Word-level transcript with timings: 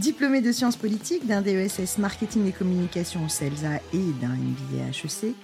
Diplômée 0.00 0.40
de 0.40 0.50
sciences 0.50 0.76
politiques, 0.76 1.26
d'un 1.26 1.42
DESS 1.42 1.98
marketing 1.98 2.48
et 2.48 2.52
communication 2.52 3.22
au 3.22 3.28
CELSA 3.28 3.80
et 3.92 4.12
d'un 4.18 4.28
MBA 4.28 4.88
HEC, 4.88 5.34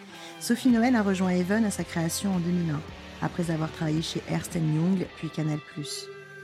Sophie 0.40 0.70
Noël 0.70 0.96
a 0.96 1.02
rejoint 1.02 1.32
Even 1.32 1.66
à 1.66 1.70
sa 1.70 1.84
création 1.84 2.34
en 2.34 2.38
2001, 2.38 2.80
après 3.20 3.50
avoir 3.50 3.70
travaillé 3.70 4.00
chez 4.00 4.22
Ernst 4.30 4.54
Young 4.54 5.06
puis 5.18 5.28
Canal+. 5.28 5.58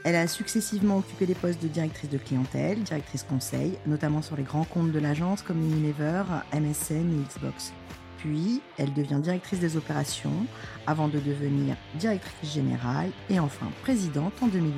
Elle 0.03 0.15
a 0.15 0.27
successivement 0.27 0.97
occupé 0.97 1.25
les 1.25 1.33
postes 1.33 1.63
de 1.63 1.67
directrice 1.67 2.11
de 2.11 2.19
clientèle, 2.19 2.83
directrice 2.83 3.23
conseil, 3.23 3.79
notamment 3.87 4.21
sur 4.21 4.35
les 4.35 4.43
grands 4.43 4.65
comptes 4.65 4.91
de 4.91 4.99
l'agence 4.99 5.41
comme 5.41 5.63
Unilever, 5.63 6.21
MSN 6.53 7.09
et 7.09 7.33
Xbox. 7.33 7.73
Puis, 8.19 8.61
elle 8.77 8.93
devient 8.93 9.21
directrice 9.23 9.59
des 9.59 9.75
opérations 9.75 10.45
avant 10.85 11.07
de 11.07 11.17
devenir 11.17 11.75
directrice 11.95 12.53
générale 12.53 13.09
et 13.31 13.39
enfin 13.39 13.69
présidente 13.81 14.33
en 14.43 14.47
2008. 14.49 14.71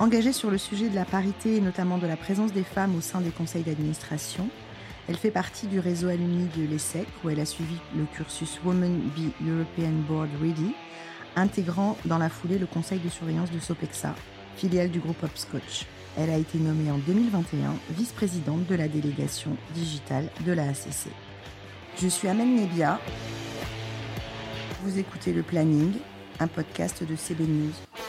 Engagée 0.00 0.32
sur 0.32 0.52
le 0.52 0.58
sujet 0.58 0.88
de 0.88 0.94
la 0.94 1.04
parité 1.04 1.56
et 1.56 1.60
notamment 1.60 1.98
de 1.98 2.06
la 2.06 2.16
présence 2.16 2.52
des 2.52 2.62
femmes 2.62 2.94
au 2.94 3.00
sein 3.00 3.20
des 3.20 3.30
conseils 3.30 3.64
d'administration, 3.64 4.48
elle 5.08 5.16
fait 5.16 5.32
partie 5.32 5.66
du 5.66 5.80
réseau 5.80 6.06
alumni 6.06 6.48
de 6.56 6.64
l'ESSEC 6.70 7.08
où 7.24 7.30
elle 7.30 7.40
a 7.40 7.44
suivi 7.44 7.74
le 7.96 8.04
cursus 8.04 8.60
Women 8.64 9.10
Be 9.16 9.32
European 9.44 9.90
Board 10.08 10.28
Ready, 10.40 10.72
intégrant 11.34 11.98
dans 12.04 12.18
la 12.18 12.28
foulée 12.28 12.58
le 12.58 12.66
conseil 12.66 13.00
de 13.00 13.08
surveillance 13.08 13.50
de 13.50 13.58
Sopexa, 13.58 14.14
filiale 14.56 14.90
du 14.90 15.00
groupe 15.00 15.20
Hopscotch. 15.20 15.86
Elle 16.16 16.30
a 16.30 16.38
été 16.38 16.58
nommée 16.58 16.92
en 16.92 16.98
2021 16.98 17.74
vice-présidente 17.90 18.66
de 18.68 18.76
la 18.76 18.86
délégation 18.86 19.56
digitale 19.74 20.28
de 20.46 20.52
la 20.52 20.68
ACC. 20.68 21.08
Je 22.00 22.06
suis 22.06 22.28
Amel 22.28 22.54
Nebia. 22.54 23.00
Vous 24.84 24.96
écoutez 24.96 25.32
Le 25.32 25.42
Planning, 25.42 25.94
un 26.38 26.46
podcast 26.46 27.02
de 27.02 27.16
CB 27.16 27.42
News. 27.48 28.07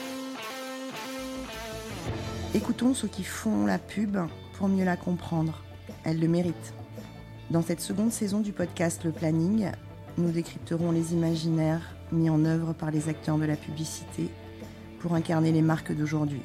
Écoutons 2.55 2.95
ceux 2.95 3.08
qui 3.08 3.23
font 3.23 3.68
la 3.68 3.77
pub 3.77 4.18
pour 4.54 4.70
mieux 4.70 4.84
la 4.84 4.98
comprendre. 4.98 5.63
Elle 6.04 6.20
le 6.20 6.27
mérite. 6.27 6.74
Dans 7.51 7.62
cette 7.62 7.79
seconde 7.79 8.12
saison 8.12 8.40
du 8.40 8.54
podcast 8.54 9.04
Le 9.04 9.12
Planning, 9.12 9.70
nous 10.18 10.32
décrypterons 10.32 10.91
les 10.91 11.13
imaginaires 11.13 11.96
mis 12.12 12.27
en 12.27 12.46
œuvre 12.46 12.74
par 12.74 12.90
les 12.90 13.07
acteurs 13.07 13.37
de 13.37 13.46
la 13.46 13.55
publicité 13.55 14.32
pour 14.98 15.13
incarner 15.13 15.51
les 15.51 15.62
marques 15.62 15.96
d'aujourd'hui. 15.96 16.41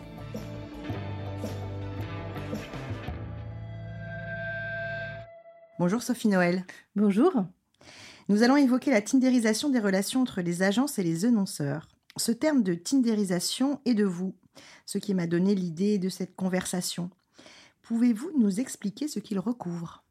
Bonjour 5.78 6.02
Sophie 6.02 6.28
Noël. 6.28 6.66
Bonjour. 6.96 7.32
Nous 8.28 8.42
allons 8.42 8.56
évoquer 8.56 8.90
la 8.90 9.00
tindérisation 9.00 9.70
des 9.70 9.80
relations 9.80 10.20
entre 10.20 10.42
les 10.42 10.62
agences 10.62 10.98
et 10.98 11.02
les 11.02 11.24
annonceurs. 11.24 11.88
Ce 12.18 12.30
terme 12.30 12.62
de 12.62 12.74
tindérisation 12.74 13.80
est 13.86 13.94
de 13.94 14.04
vous, 14.04 14.34
ce 14.86 14.98
qui 14.98 15.14
m'a 15.14 15.26
donné 15.26 15.54
l'idée 15.54 15.98
de 15.98 16.08
cette 16.08 16.36
conversation. 16.36 17.10
Pouvez-vous 17.82 18.30
nous 18.38 18.60
expliquer 18.60 19.08
ce 19.08 19.20
qu'il 19.20 19.38
recouvre? 19.38 20.04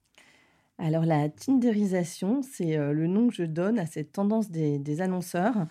Alors 0.78 1.06
la 1.06 1.30
tindérisation, 1.30 2.42
c'est 2.42 2.78
euh, 2.78 2.94
le 2.94 3.08
nom 3.08 3.28
que 3.28 3.36
je 3.36 3.44
donne 3.44 3.80
à 3.80 3.86
cette 3.86 4.12
tendance 4.12 4.50
des 4.50 5.02
annonceurs 5.02 5.68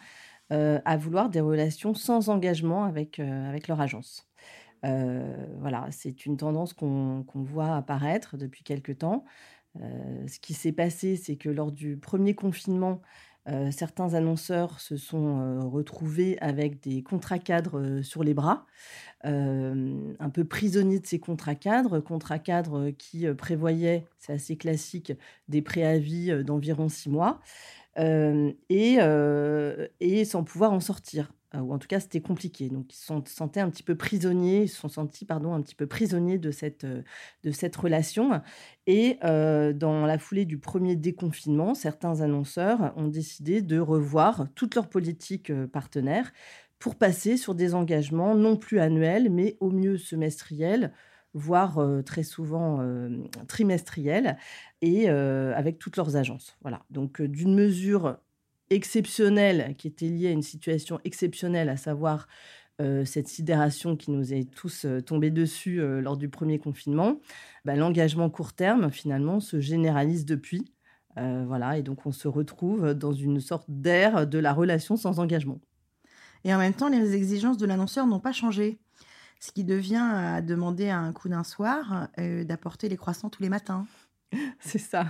euh, 0.53 0.81
à 0.85 0.97
vouloir 0.97 1.31
des 1.31 1.41
relations 1.41 1.95
sans 1.95 2.29
engagement 2.29 2.85
avec, 2.85 3.19
euh, 3.19 3.49
avec 3.49 3.69
leur 3.69 3.81
agence. 3.81 4.29
Voilà, 4.83 5.87
c'est 5.93 6.27
une 6.27 6.37
tendance 6.37 6.73
qu'on 6.73 7.25
voit 7.35 7.77
apparaître 7.77 8.37
depuis 8.37 8.65
quelque 8.65 8.91
temps. 8.91 9.25
ce 9.77 10.41
qui 10.41 10.55
s'est 10.55 10.73
passé, 10.73 11.15
c'est 11.15 11.37
que 11.37 11.49
lors 11.49 11.71
du 11.71 11.97
premier 11.97 12.35
confinement, 12.35 13.01
certains 13.71 14.15
annonceurs 14.15 14.81
se 14.81 14.97
sont 14.97 15.69
retrouvés 15.69 16.39
avec 16.41 16.81
des 16.81 17.03
contrats 17.03 17.39
cadres 17.39 18.01
sur 18.03 18.23
les 18.23 18.35
bras, 18.35 18.67
un 19.25 20.31
peu 20.33 20.45
prisonniers 20.45 21.01
de 21.01 21.07
ces 21.07 21.19
contrats 21.21 21.55
cadres, 21.55 22.01
contrats 22.01 22.39
cadres 22.39 22.91
qui 22.91 23.27
prévoyaient, 23.35 24.07
c'est 24.19 24.33
assez 24.35 24.57
classique, 24.57 25.13
des 25.49 25.63
préavis 25.63 26.45
d'environ 26.45 26.89
six 26.89 27.11
mois 27.11 27.41
et, 27.99 28.99
et 30.01 30.25
sans 30.25 30.45
pouvoir 30.45 30.73
en 30.73 30.81
sortir. 30.81 31.33
Ou 31.55 31.75
en 31.75 31.79
tout 31.79 31.89
cas, 31.89 32.01
c'était 32.01 32.21
compliqué. 32.21 32.69
Donc, 32.69 32.93
ils 32.95 32.97
se 32.97 33.13
sentaient 33.27 33.61
un 33.61 33.69
petit 33.69 33.83
peu 33.83 33.95
prisonniers, 33.95 34.63
ils 34.63 34.69
se 34.69 34.81
sont 34.81 34.89
sentis 34.89 35.25
pardon, 35.25 35.53
un 35.53 35.61
petit 35.61 35.75
peu 35.75 35.87
prisonniers 35.87 36.39
de 36.39 36.51
cette, 36.51 36.87
de 36.87 37.51
cette 37.51 37.77
relation. 37.77 38.41
Et 38.87 39.19
dans 39.23 40.07
la 40.07 40.19
foulée 40.19 40.45
du 40.45 40.59
premier 40.59 40.97
déconfinement, 40.97 41.75
certains 41.75 42.21
annonceurs 42.23 42.95
ont 42.97 43.09
décidé 43.09 43.63
de 43.63 43.79
revoir 43.79 44.49
toute 44.55 44.75
leur 44.75 44.89
politique 44.89 45.53
partenaire 45.67 46.33
pour 46.79 46.97
passer 46.97 47.37
sur 47.37 47.55
des 47.55 47.75
engagements 47.75 48.35
non 48.35 48.57
plus 48.57 48.81
annuels, 48.81 49.31
mais 49.31 49.57
au 49.61 49.71
mieux 49.71 49.99
semestriels, 49.99 50.93
voire 51.35 51.81
très 52.05 52.23
souvent 52.23 52.81
trimestriels, 53.47 54.37
et 54.81 55.09
avec 55.09 55.79
toutes 55.79 55.97
leurs 55.97 56.17
agences. 56.17 56.57
Voilà. 56.63 56.85
Donc, 56.91 57.21
d'une 57.21 57.55
mesure 57.55 58.19
exceptionnelle 58.71 59.75
qui 59.77 59.89
était 59.89 60.09
liée 60.09 60.29
à 60.29 60.33
une 60.33 60.43
situation 60.43 61.01
exceptionnelle, 61.05 61.69
à 61.69 61.77
savoir 61.77 62.29
cette 63.05 63.29
sidération 63.29 63.97
qui 63.97 64.11
nous 64.11 64.35
est 64.35 64.53
tous 64.53 64.87
tombée 65.07 65.31
dessus 65.31 65.81
lors 66.01 66.17
du 66.17 66.29
premier 66.29 66.59
confinement, 66.59 67.21
bah, 67.65 67.77
l'engagement 67.77 68.29
court 68.29 68.55
terme, 68.55 68.91
finalement, 68.91 69.39
se 69.39 69.61
généralise 69.61 70.25
depuis. 70.25 70.73
voilà, 71.15 71.79
et 71.79 71.83
donc 71.83 72.07
on 72.07 72.13
se 72.13 72.27
retrouve 72.27 72.95
dans 72.95 73.13
une 73.13 73.39
sorte 73.39 73.67
d'ère 73.69 74.27
de 74.27 74.39
la 74.39 74.53
relation 74.53 74.97
sans 74.97 75.21
engagement. 75.21 75.61
Et 76.43 76.53
en 76.53 76.59
même 76.59 76.75
temps, 76.75 76.89
les 76.89 77.15
exigences 77.15 77.59
de 77.59 77.67
l'annonceur 77.67 78.07
n'ont 78.09 78.19
pas 78.19 78.33
changé 78.33 78.81
ce 79.43 79.51
qui 79.51 79.65
devient 79.65 79.97
à 79.97 80.41
demander 80.41 80.89
à 80.89 81.01
un 81.01 81.13
coup 81.13 81.29
d'un 81.29 81.43
soir 81.43 82.09
euh, 82.19 82.45
d'apporter 82.45 82.89
les 82.89 82.97
croissants 82.97 83.29
tous 83.29 83.43
les 83.43 83.49
matins. 83.49 83.87
C'est 84.61 84.79
ça, 84.79 85.07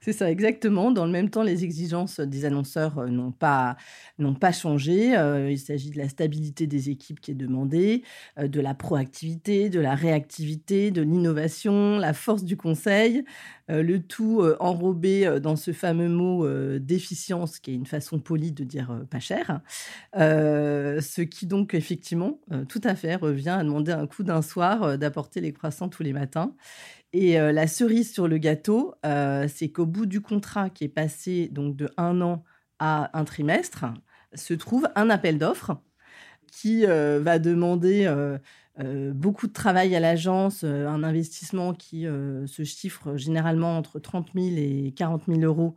c'est 0.00 0.12
ça 0.12 0.30
exactement. 0.30 0.90
Dans 0.90 1.04
le 1.04 1.12
même 1.12 1.30
temps, 1.30 1.42
les 1.42 1.64
exigences 1.64 2.20
des 2.20 2.44
annonceurs 2.44 2.98
euh, 2.98 3.08
n'ont 3.08 3.32
pas, 3.32 3.76
n'ont 4.18 4.34
pas 4.34 4.52
changé. 4.52 5.16
Euh, 5.16 5.50
il 5.50 5.58
s'agit 5.58 5.90
de 5.90 5.98
la 5.98 6.08
stabilité 6.08 6.66
des 6.66 6.88
équipes 6.90 7.20
qui 7.20 7.32
est 7.32 7.34
demandée, 7.34 8.02
euh, 8.38 8.48
de 8.48 8.60
la 8.60 8.74
proactivité, 8.74 9.68
de 9.68 9.80
la 9.80 9.94
réactivité, 9.94 10.90
de 10.90 11.02
l'innovation, 11.02 11.98
la 11.98 12.12
force 12.12 12.44
du 12.44 12.56
conseil, 12.56 13.24
le 13.68 13.98
tout 13.98 14.44
enrobé 14.60 15.40
dans 15.42 15.56
ce 15.56 15.72
fameux 15.72 16.08
mot 16.08 16.46
déficience, 16.78 17.58
qui 17.58 17.72
est 17.72 17.74
une 17.74 17.86
façon 17.86 18.20
polie 18.20 18.52
de 18.52 18.62
dire 18.62 19.00
pas 19.10 19.18
cher. 19.18 19.60
ce 20.14 21.20
qui 21.22 21.46
donc 21.46 21.74
effectivement, 21.74 22.38
tout 22.68 22.80
à 22.84 22.94
fait, 22.94 23.16
revient 23.16 23.48
à 23.48 23.64
demander 23.64 23.90
un 23.90 24.06
coup 24.06 24.22
d'un 24.22 24.40
soir 24.40 24.96
d'apporter 24.98 25.40
les 25.40 25.52
croissants 25.52 25.88
tous 25.88 26.04
les 26.04 26.12
matins. 26.12 26.54
Et 27.18 27.40
euh, 27.40 27.50
la 27.50 27.66
cerise 27.66 28.12
sur 28.12 28.28
le 28.28 28.36
gâteau, 28.36 28.94
euh, 29.06 29.48
c'est 29.48 29.70
qu'au 29.70 29.86
bout 29.86 30.04
du 30.04 30.20
contrat 30.20 30.68
qui 30.68 30.84
est 30.84 30.88
passé 30.88 31.48
donc 31.50 31.74
de 31.74 31.88
un 31.96 32.20
an 32.20 32.44
à 32.78 33.18
un 33.18 33.24
trimestre, 33.24 33.86
se 34.34 34.52
trouve 34.52 34.90
un 34.96 35.08
appel 35.08 35.38
d'offres 35.38 35.80
qui 36.52 36.84
euh, 36.84 37.18
va 37.22 37.38
demander 37.38 38.06
beaucoup 39.14 39.46
de 39.46 39.54
travail 39.54 39.96
à 39.96 40.00
l'agence, 40.00 40.62
un 40.62 41.02
investissement 41.02 41.72
qui 41.72 42.02
se 42.02 42.64
chiffre 42.64 43.16
généralement 43.16 43.78
entre 43.78 43.98
30 43.98 44.32
000 44.34 44.48
et 44.58 44.92
40 44.94 45.22
000 45.26 45.40
euros 45.40 45.74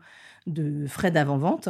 de 0.50 0.86
frais 0.88 1.12
d'avant-vente, 1.12 1.70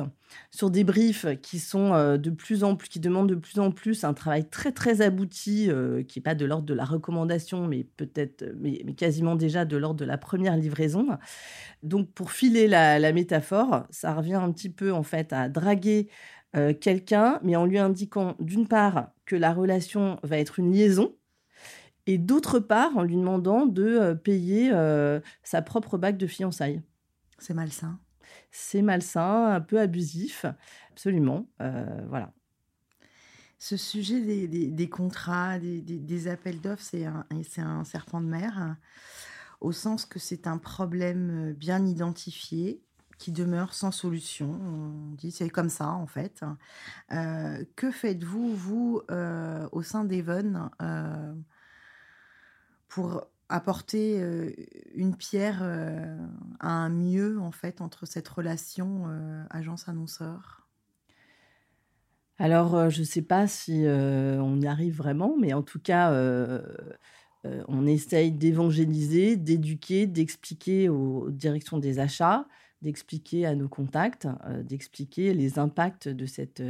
sur 0.52 0.70
des 0.70 0.84
briefs 0.84 1.26
qui 1.42 1.60
sont 1.60 1.94
euh, 1.94 2.18
de 2.18 2.30
plus 2.30 2.64
en 2.64 2.76
plus, 2.76 2.90
qui 2.90 3.00
demandent 3.00 3.30
de 3.30 3.36
plus 3.36 3.60
en 3.60 3.72
plus 3.72 4.04
un 4.04 4.14
travail 4.14 4.50
très 4.50 4.72
très 4.72 5.02
abouti, 5.02 5.70
euh, 5.70 6.04
qui 6.04 6.20
n'est 6.20 6.24
pas 6.24 6.36
de 6.36 6.46
l'ordre 6.46 6.66
de 6.66 6.74
la 6.74 6.86
recommandation, 6.86 7.68
mais 7.68 7.84
peut-être, 7.84 8.46
mais, 8.60 8.80
quasiment 8.96 9.36
déjà 9.36 9.66
de 9.66 9.78
l'ordre 9.78 10.00
de 10.00 10.06
la 10.06 10.18
première 10.18 10.56
livraison. 10.58 11.08
Donc 11.84 12.12
pour 12.12 12.32
filer 12.32 12.68
la, 12.68 13.12
métaphore, 13.12 13.86
ça 13.90 14.14
revient 14.14 14.36
un 14.36 14.52
petit 14.52 14.70
peu 14.70 14.94
en 14.94 15.04
fait 15.04 15.34
à 15.34 15.50
draguer 15.50 16.10
euh, 16.56 16.74
quelqu'un, 16.74 17.40
mais 17.44 17.56
en 17.56 17.66
lui 17.66 17.80
indiquant 17.80 18.36
d'une 18.40 18.68
part 18.68 19.12
que 19.26 19.36
la 19.36 19.54
relation 19.54 20.20
va 20.24 20.38
être 20.38 20.60
une 20.60 20.72
liaison, 20.72 21.16
et 22.08 22.18
d'autre 22.18 22.60
part 22.60 22.98
en 22.98 23.04
lui 23.04 23.16
demandant 23.16 23.68
de 23.68 24.14
payer 24.24 24.72
sa 25.44 25.62
propre 25.62 26.00
bague 26.00 26.18
de 26.18 26.26
fiançailles. 26.26 26.82
C'est 27.38 27.54
malsain 27.54 28.00
c'est 28.52 28.82
malsain, 28.82 29.54
un 29.54 29.62
peu 29.62 29.80
abusif, 29.80 30.46
absolument. 30.92 31.48
Euh, 31.62 32.06
voilà. 32.08 32.34
Ce 33.58 33.76
sujet 33.76 34.48
des, 34.48 34.90
contrats, 34.90 35.60
des, 35.60 36.28
appels 36.28 36.62
d'offres, 36.62 36.84
c'est 36.84 37.06
un, 37.06 37.84
serpent 37.84 38.22
de 38.22 38.28
mer, 38.28 38.78
au 39.60 39.74
sens 39.74 40.06
que 40.06 40.18
c'est 40.18 40.48
un 40.48 40.58
problème 40.58 41.54
bien 41.54 41.86
identifié 41.86 42.82
qui 43.18 43.34
demeure 43.34 43.74
sans 43.74 43.92
solution. 43.92 44.50
On 44.50 45.14
dit 45.16 45.32
c'est 45.32 45.50
comme 45.50 45.68
ça 45.68 45.90
en 45.90 46.08
fait. 46.08 46.42
Euh, 47.12 47.66
que 47.76 47.92
faites-vous, 47.92 48.56
vous, 48.56 49.02
euh, 49.12 49.68
au 49.74 49.82
sein 49.84 50.06
d'Even, 50.06 50.70
pour 52.88 53.28
apporter 53.50 54.20
une 54.94 55.16
pierre 55.18 55.62
à 56.60 56.70
un 56.70 56.90
mieux 56.90 57.40
en 57.40 57.52
fait 57.52 57.82
entre 57.82 58.06
cette 58.06 58.28
relation 58.28 59.06
agence-annonceur? 59.50 60.68
Alors, 62.38 62.90
je 62.90 63.00
ne 63.02 63.06
sais 63.06 63.22
pas 63.22 63.48
si 63.48 63.84
on 63.86 64.62
y 64.62 64.68
arrive 64.68 64.96
vraiment, 64.96 65.36
mais 65.38 65.54
en 65.54 65.62
tout 65.64 65.80
cas, 65.80 66.12
on 67.68 67.86
essaye 67.88 68.32
d'évangéliser, 68.32 69.38
d'éduquer, 69.38 70.08
d'expliquer 70.08 70.90
aux 70.90 71.30
directions 71.32 71.78
des 71.78 72.00
achats, 72.00 72.48
d'expliquer 72.82 73.46
à 73.46 73.56
nos 73.56 73.70
contacts, 73.70 74.28
d'expliquer 74.64 75.34
les 75.34 75.60
impacts 75.60 76.08
de 76.08 76.26
cette 76.26 76.62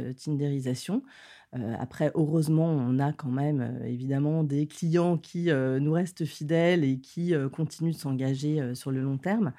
tindérisation. 1.52 1.80
après, 1.80 2.10
heureusement, 2.14 2.66
on 2.66 2.98
a 2.98 3.12
quand 3.12 3.30
même 3.30 3.80
évidemment 3.84 4.44
des 4.44 4.66
clients 4.66 5.18
qui 5.18 5.50
nous 5.50 5.92
restent 5.92 6.24
fidèles 6.24 6.84
et 6.84 7.00
qui 7.00 7.34
continuent 7.52 7.92
de 7.92 7.96
s'engager 7.96 8.74
sur 8.74 8.90
le 8.90 9.00
long 9.02 9.18
terme. 9.18 9.52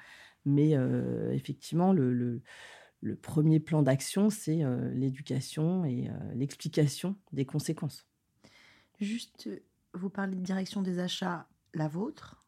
Mais 0.44 0.72
effectivement, 1.32 1.92
le, 1.92 2.12
le, 3.00 3.16
premier 3.16 3.60
plan 3.60 3.82
d'action, 3.82 4.30
c'est 4.30 4.62
l'éducation 4.94 5.84
et 5.84 6.10
l'explication 6.34 7.16
des 7.32 7.44
conséquences. 7.44 8.06
Juste, 9.00 9.48
vous 9.94 10.10
parlez 10.10 10.36
de 10.36 10.40
direction 10.40 10.82
des 10.82 10.98
achats, 10.98 11.46
la 11.74 11.88
vôtre 11.88 12.42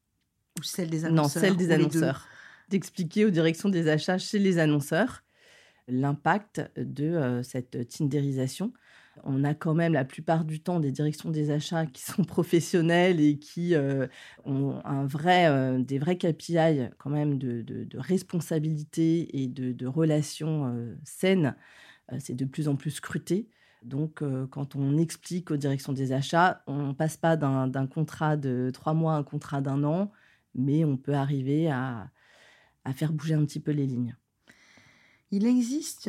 ou 0.58 0.62
celle 0.62 0.90
des 0.90 1.04
annonceurs 1.04 1.42
Non, 1.42 1.48
celle 1.48 1.56
des 1.56 1.70
annonceurs. 1.72 2.28
D'expliquer 2.68 3.24
aux 3.24 3.30
directions 3.30 3.68
des 3.68 3.88
achats 3.88 4.18
chez 4.18 4.38
les 4.38 4.58
annonceurs 4.58 5.22
l'impact 5.88 6.62
de 6.76 7.40
cette 7.42 7.88
tindérisation 7.88 8.72
on 9.22 9.44
a 9.44 9.54
quand 9.54 9.74
même 9.74 9.92
la 9.92 10.04
plupart 10.04 10.44
du 10.44 10.60
temps 10.60 10.80
des 10.80 10.90
directions 10.90 11.30
des 11.30 11.50
achats 11.50 11.86
qui 11.86 12.02
sont 12.02 12.24
professionnelles 12.24 13.20
et 13.20 13.38
qui 13.38 13.74
euh, 13.74 14.06
ont 14.44 14.80
un 14.84 15.06
vrai, 15.06 15.46
euh, 15.48 15.78
des 15.78 15.98
vrais 15.98 16.16
KPI 16.16 16.88
quand 16.98 17.10
même 17.10 17.38
de, 17.38 17.86
responsabilité 17.94 19.42
et 19.42 19.46
de, 19.46 19.86
relations 19.86 20.66
euh, 20.66 20.96
saines. 21.04 21.54
c'est 22.18 22.34
de 22.34 22.44
plus 22.44 22.68
en 22.68 22.76
plus 22.76 22.90
scruté. 22.90 23.48
Donc, 23.82 24.22
quand 24.50 24.76
on 24.76 24.96
explique 24.96 25.50
aux 25.50 25.58
directions 25.58 25.92
des 25.92 26.12
achats, 26.12 26.62
on 26.66 26.88
ne 26.88 26.92
passe 26.94 27.18
pas 27.18 27.36
d'un 27.36 27.86
contrat 27.86 28.38
de 28.38 28.70
trois 28.72 28.94
mois 28.94 29.14
à 29.14 29.18
un 29.18 29.22
contrat 29.22 29.60
d'un 29.60 29.84
an, 29.84 30.10
mais 30.54 30.86
on 30.86 30.96
peut 30.96 31.12
arriver 31.12 31.68
à 31.70 32.10
faire 32.94 33.12
bouger 33.12 33.34
un 33.34 33.44
petit 33.44 33.60
peu 33.60 33.72
les 33.72 33.86
lignes. 33.86 34.16
Il 35.36 35.46
existe 35.46 36.08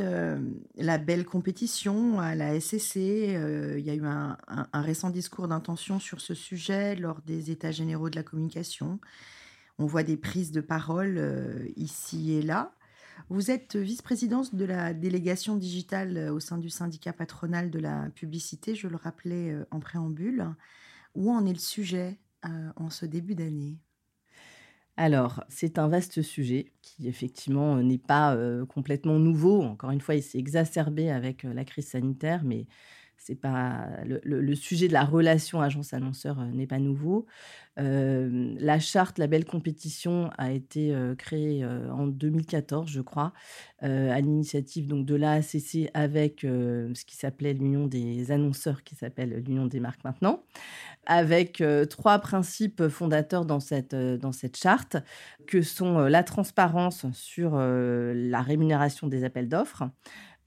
la 0.76 0.98
belle 1.00 1.26
compétition 1.26 2.20
à 2.20 2.36
la 2.36 2.60
SCC. 2.60 3.34
il 3.76 3.84
y 3.84 3.90
a 3.90 3.96
eu 3.96 4.06
un, 4.06 4.38
récent 4.72 5.10
discours 5.10 5.48
d'intention 5.48 5.98
sur 5.98 6.22
ce 6.22 6.36
sujet 6.36 6.96
lors 6.96 7.24
des 7.24 7.50
États 7.50 7.72
généraux 7.72 8.12
de 8.12 8.18
la 8.18 8.22
communication. 8.22 9.00
On 9.80 9.88
voit 9.88 10.04
des 10.04 10.16
prises 10.16 10.52
de 10.52 10.62
parole 10.62 11.20
ici 11.76 12.34
et 12.34 12.44
là. 12.44 12.72
Vous 13.30 13.50
êtes 13.50 13.76
vice-présidente 13.76 14.54
de 14.54 14.64
la 14.64 14.94
délégation 14.94 15.56
digitale 15.56 16.30
au 16.32 16.40
sein 16.40 16.60
du 16.60 16.70
syndicat 16.70 17.12
patronal 17.12 17.72
de 17.72 17.80
la 17.80 18.12
publicité, 18.12 18.76
je 18.76 18.88
le 18.88 18.96
rappelais 18.96 19.58
en 19.72 19.80
préambule. 19.80 20.54
Où 21.16 21.32
en 21.32 21.48
est 21.48 21.54
le 21.54 21.58
sujet 21.58 22.20
en 22.44 22.92
ce 22.92 23.08
début 23.08 23.34
d'année? 23.34 23.80
Alors, 24.98 25.44
c'est 25.50 25.78
un 25.78 25.90
vaste 25.90 26.22
sujet 26.22 26.72
qui 26.82 27.08
effectivement 27.10 27.76
n'est 27.84 27.98
pas 27.98 28.38
complètement 28.70 29.20
nouveau. 29.20 29.62
Encore 29.62 29.92
une 29.92 30.00
fois, 30.02 30.16
il 30.16 30.24
s'est 30.24 30.38
exacerbé 30.38 31.10
avec 31.12 31.44
la 31.44 31.66
crise 31.66 31.88
sanitaire, 31.90 32.44
mais 32.46 32.66
c'est 33.18 33.36
pas 33.36 33.88
le, 34.06 34.56
sujet 34.56 34.88
de 34.88 34.94
la 34.94 35.04
relation 35.04 35.62
agence-annonceur 35.62 36.38
n'est 36.54 36.68
pas 36.68 36.80
nouveau. 36.80 37.26
la 37.78 38.80
charte 38.80 39.18
La 39.18 39.28
Belle 39.28 39.46
Compétition 39.46 40.30
a 40.38 40.52
été 40.52 40.96
créée 41.18 41.66
en 41.66 42.08
2014, 42.08 42.90
je 42.90 43.02
crois, 43.02 43.34
à 43.82 44.22
l'initiative 44.22 44.88
donc 44.88 45.06
de 45.06 45.16
l'AACC 45.16 45.90
avec 45.94 46.42
ce 46.42 47.06
qui 47.06 47.16
s'appelait 47.16 47.54
l'Union 47.54 47.88
des 47.88 48.32
annonceurs, 48.32 48.84
qui 48.84 48.96
s'appelle 48.96 49.44
l'Union 49.46 49.66
des 49.66 49.80
marques 49.80 50.04
maintenant, 50.04 50.44
avec 51.06 51.64
trois 51.90 52.20
principes 52.20 52.88
fondateurs 52.88 53.46
dans 53.46 53.60
cette, 53.60 53.96
dans 53.96 54.32
cette 54.32 54.58
charte, 54.58 54.98
que 55.48 55.62
sont 55.62 56.00
la 56.00 56.24
transparence 56.24 57.06
sur 57.12 57.58
la 57.58 58.42
rémunération 58.42 59.08
des 59.08 59.24
appels 59.24 59.50
d'offres, 59.50 59.84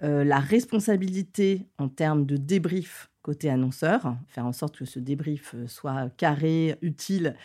la 0.01 0.39
responsabilité 0.39 1.69
en 1.79 1.89
termes 1.89 2.25
de 2.25 2.37
débrief 2.37 3.11
côté 3.23 3.51
annonceur, 3.51 4.17
faire 4.29 4.47
en 4.47 4.53
sorte 4.53 4.79
que 4.79 4.85
ce 4.85 4.99
débrief 4.99 5.55
soit 5.67 6.09
carré, 6.17 6.77
utile 6.83 7.37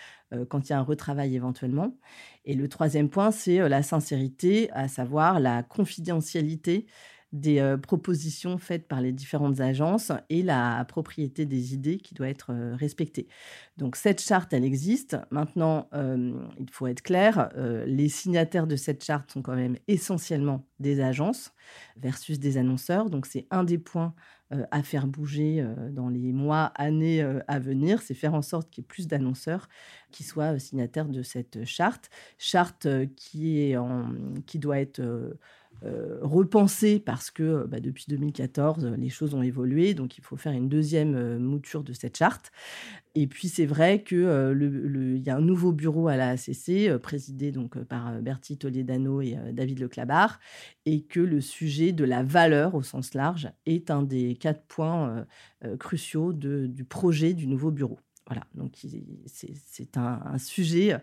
quand 0.50 0.70
il 0.70 0.72
y 0.72 0.74
a 0.74 0.80
un 0.80 0.84
retravail 0.84 1.36
éventuellement. 1.36 1.98
Et 2.46 2.54
le 2.54 2.70
troisième 2.70 3.10
point, 3.10 3.32
c'est 3.32 3.68
la 3.68 3.84
sincérité, 3.84 4.72
à 4.72 4.88
savoir 4.88 5.40
la 5.40 5.62
confidentialité 5.64 6.86
des 7.34 7.76
propositions 7.82 8.58
faites 8.58 8.88
par 8.88 9.02
les 9.02 9.12
différentes 9.12 9.60
agences 9.60 10.12
et 10.30 10.44
la 10.44 10.86
propriété 10.86 11.46
des 11.46 11.74
idées 11.74 11.98
qui 11.98 12.14
doit 12.14 12.30
être 12.30 12.54
respectée. 12.76 13.28
Donc 13.78 13.96
cette 13.96 14.22
charte, 14.22 14.54
elle 14.54 14.64
existe. 14.64 15.18
Maintenant, 15.32 15.90
il 15.94 16.70
faut 16.72 16.88
être 16.88 17.02
clair, 17.02 17.50
les 17.86 18.08
signataires 18.08 18.68
de 18.68 18.76
cette 18.76 19.04
charte 19.04 19.32
sont 19.32 19.42
quand 19.42 19.56
même 19.56 19.78
essentiellement 19.88 20.66
des 20.80 21.02
agences 21.02 21.52
versus 21.98 22.40
des 22.40 22.58
annonceurs. 22.58 23.10
Donc 23.10 23.26
c'est 23.26 23.48
un 23.50 23.64
des 23.64 23.80
points 23.80 24.14
à 24.70 24.84
faire 24.84 25.08
bouger 25.08 25.66
dans 25.90 26.10
les 26.10 26.32
mois, 26.32 26.66
années 26.76 27.28
à 27.48 27.58
venir, 27.58 28.04
c'est 28.04 28.14
faire 28.14 28.36
en 28.36 28.44
sorte 28.44 28.70
qu'il 28.70 28.84
y 28.84 28.86
ait 28.86 28.88
plus 28.88 29.08
d'annonceurs 29.08 29.68
qui 30.12 30.22
soient 30.24 30.60
signataires 30.60 31.10
de 31.10 31.24
cette 31.24 31.66
charte. 31.66 32.12
Charte 32.38 32.88
qui, 33.16 33.58
est 33.58 33.76
qui 34.46 34.60
doit 34.60 34.80
être 34.80 35.02
euh, 35.86 36.20
repenser 36.22 37.00
parce 37.00 37.30
que 37.30 37.66
bah, 37.66 37.82
depuis 37.82 38.06
2014, 38.08 38.94
les 38.98 39.10
choses 39.10 39.34
ont 39.34 39.42
évolué, 39.42 39.94
donc 39.94 40.18
il 40.18 40.24
faut 40.24 40.38
faire 40.38 40.54
une 40.54 40.70
deuxième 40.70 41.16
euh, 41.16 41.38
mouture 41.38 41.84
de 41.84 41.92
cette 41.92 42.18
charte. 42.18 42.54
Et 43.16 43.28
puis 43.28 43.50
c'est 43.50 43.66
vrai 43.66 44.02
qu'il 44.02 44.20
euh, 44.20 45.20
y 45.24 45.30
a 45.30 45.36
un 45.36 45.42
nouveau 45.42 45.74
bureau 45.74 46.08
à 46.08 46.16
la 46.16 46.30
ACC, 46.30 46.98
présidé 47.02 47.52
donc 47.52 47.78
par 47.84 48.14
Bertie 48.22 48.58
Toledano 48.58 49.22
et 49.22 49.38
David 49.52 49.80
Leclabar, 49.80 50.40
et 50.86 51.04
que 51.04 51.20
le 51.20 51.42
sujet 51.42 51.92
de 51.92 52.06
la 52.06 52.24
valeur 52.24 52.76
au 52.76 52.82
sens 52.82 53.14
large 53.14 53.52
est 53.66 53.92
un 53.92 54.04
des 54.04 54.36
quatre 54.36 54.64
points 54.68 55.26
cruciaux 55.80 56.34
du 56.34 56.86
projet 56.86 57.34
du 57.34 57.48
nouveau 57.48 57.72
bureau. 57.72 58.00
Voilà, 58.26 58.44
donc 58.56 58.78
c'est 59.26 59.98
un, 59.98 60.38
sujet 60.38 60.98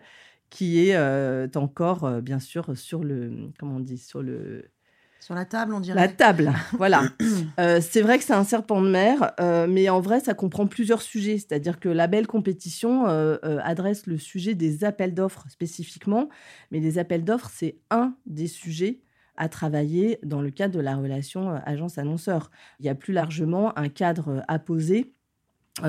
qui 0.51 0.85
est 0.85 0.95
euh, 0.95 1.47
encore, 1.55 2.03
euh, 2.03 2.21
bien 2.21 2.39
sûr, 2.39 2.77
sur 2.77 3.03
le. 3.03 3.49
Comment 3.57 3.77
on 3.77 3.79
dit 3.79 3.97
Sur 3.97 4.21
le. 4.21 4.65
Sur 5.19 5.33
la 5.33 5.45
table, 5.45 5.73
on 5.73 5.79
dirait. 5.79 5.99
La 5.99 6.07
table, 6.07 6.51
voilà. 6.77 7.03
Euh, 7.59 7.79
c'est 7.81 8.01
vrai 8.01 8.17
que 8.17 8.23
c'est 8.23 8.33
un 8.33 8.43
serpent 8.43 8.81
de 8.81 8.89
mer, 8.89 9.33
mais 9.67 9.89
en 9.89 9.99
vrai, 9.99 10.19
ça 10.19 10.33
comprend 10.33 10.67
plusieurs 10.67 11.01
sujets. 11.01 11.37
C'est-à-dire 11.37 11.79
que 11.79 11.89
la 11.89 12.07
belle 12.07 12.25
compétition 12.25 13.05
adresse 13.05 14.07
le 14.07 14.17
sujet 14.17 14.55
des 14.55 14.83
appels 14.83 15.13
d'offres 15.13 15.45
spécifiquement, 15.49 16.29
mais 16.71 16.79
les 16.79 16.97
appels 16.97 17.23
d'offres, 17.23 17.51
c'est 17.53 17.77
un 17.91 18.15
des 18.25 18.47
sujets 18.47 19.01
à 19.35 19.49
travailler 19.49 20.17
dans 20.23 20.41
le 20.41 20.49
cadre 20.49 20.73
de 20.73 20.79
la 20.79 20.95
relation 20.95 21.51
agence-annonceur. 21.65 22.49
Il 22.79 22.85
y 22.85 22.89
a 22.89 22.95
plus 22.95 23.13
largement 23.13 23.77
un 23.77 23.89
cadre 23.89 24.43
à 24.47 24.57
poser 24.57 25.13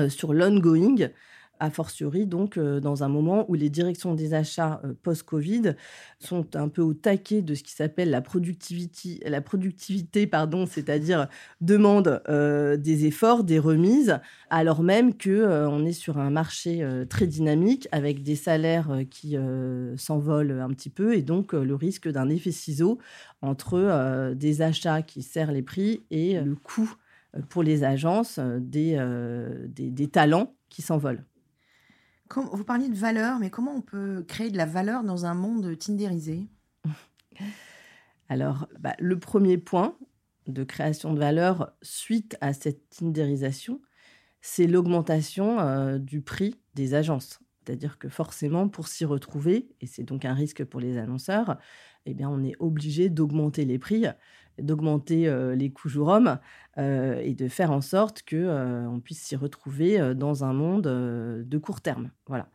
sur 0.09 0.33
l'ongoing 0.33 1.09
a 1.59 1.69
fortiori 1.69 2.25
donc 2.25 2.57
euh, 2.57 2.79
dans 2.79 3.03
un 3.03 3.07
moment 3.07 3.45
où 3.49 3.53
les 3.53 3.69
directions 3.69 4.15
des 4.15 4.33
achats 4.33 4.81
euh, 4.83 4.93
post-Covid 5.01 5.75
sont 6.19 6.55
un 6.55 6.67
peu 6.67 6.81
au 6.81 6.93
taquet 6.93 7.41
de 7.41 7.55
ce 7.55 7.63
qui 7.63 7.71
s'appelle 7.71 8.09
la 8.09 8.23
la 9.25 9.41
productivité 9.41 10.27
pardon, 10.27 10.65
c'est-à-dire 10.65 11.27
demande 11.61 12.21
euh, 12.29 12.77
des 12.77 13.05
efforts, 13.05 13.43
des 13.43 13.59
remises, 13.59 14.19
alors 14.49 14.81
même 14.81 15.13
que 15.15 15.67
on 15.67 15.85
est 15.85 15.93
sur 15.93 16.17
un 16.17 16.29
marché 16.29 16.87
très 17.09 17.27
dynamique 17.27 17.87
avec 17.91 18.23
des 18.23 18.35
salaires 18.35 19.01
qui 19.09 19.35
s'envolent 19.97 20.59
un 20.61 20.69
petit 20.69 20.89
peu 20.89 21.15
et 21.15 21.21
donc 21.21 21.53
le 21.53 21.75
risque 21.75 22.09
d'un 22.09 22.29
effet 22.29 22.51
ciseau 22.51 22.97
entre 23.41 24.33
des 24.35 24.61
achats 24.61 25.01
qui 25.01 25.21
serrent 25.21 25.51
les 25.51 25.61
prix 25.61 26.05
et 26.11 26.39
le 26.39 26.55
coût 26.55 26.95
pour 27.49 27.63
les 27.63 27.83
agences 27.83 28.39
des, 28.39 28.97
des 29.67 30.07
talents 30.07 30.55
qui 30.69 30.81
s'envolent 30.81 31.23
vous 32.41 32.63
parliez 32.63 32.89
de 32.89 32.95
valeur, 32.95 33.39
mais 33.39 33.49
comment 33.49 33.75
on 33.75 33.81
peut 33.81 34.23
créer 34.27 34.49
de 34.49 34.57
la 34.57 34.65
valeur 34.65 35.03
dans 35.03 35.25
un 35.25 35.33
monde 35.33 35.77
tindérisé 35.77 36.47
Alors, 38.29 38.67
bah, 38.79 38.95
le 38.99 39.19
premier 39.19 39.57
point 39.57 39.95
de 40.47 40.63
création 40.63 41.13
de 41.13 41.19
valeur 41.19 41.73
suite 41.81 42.37
à 42.41 42.53
cette 42.53 42.89
tindérisation, 42.89 43.81
c'est 44.41 44.67
l'augmentation 44.67 45.59
euh, 45.59 45.97
du 45.97 46.21
prix 46.21 46.55
des 46.75 46.93
agences. 46.95 47.39
C'est-à-dire 47.65 47.97
que 47.97 48.09
forcément, 48.09 48.67
pour 48.67 48.87
s'y 48.87 49.05
retrouver, 49.05 49.69
et 49.79 49.87
c'est 49.87 50.03
donc 50.03 50.25
un 50.25 50.33
risque 50.33 50.65
pour 50.65 50.81
les 50.81 50.97
annonceurs, 50.97 51.57
eh 52.05 52.13
bien, 52.13 52.29
on 52.29 52.43
est 52.43 52.55
obligé 52.59 53.09
d'augmenter 53.09 53.63
les 53.63 53.79
prix 53.79 54.05
d'augmenter 54.59 55.31
les 55.55 55.71
coûts 55.71 55.89
jour 55.89 56.07
homme 56.07 56.37
et 56.77 57.33
de 57.33 57.47
faire 57.47 57.71
en 57.71 57.81
sorte 57.81 58.23
que 58.23 58.87
on 58.87 58.99
puisse 58.99 59.21
s'y 59.21 59.35
retrouver 59.35 60.13
dans 60.15 60.43
un 60.43 60.53
monde 60.53 60.83
de 60.83 61.57
court 61.57 61.81
terme. 61.81 62.11
Voilà. 62.27 62.47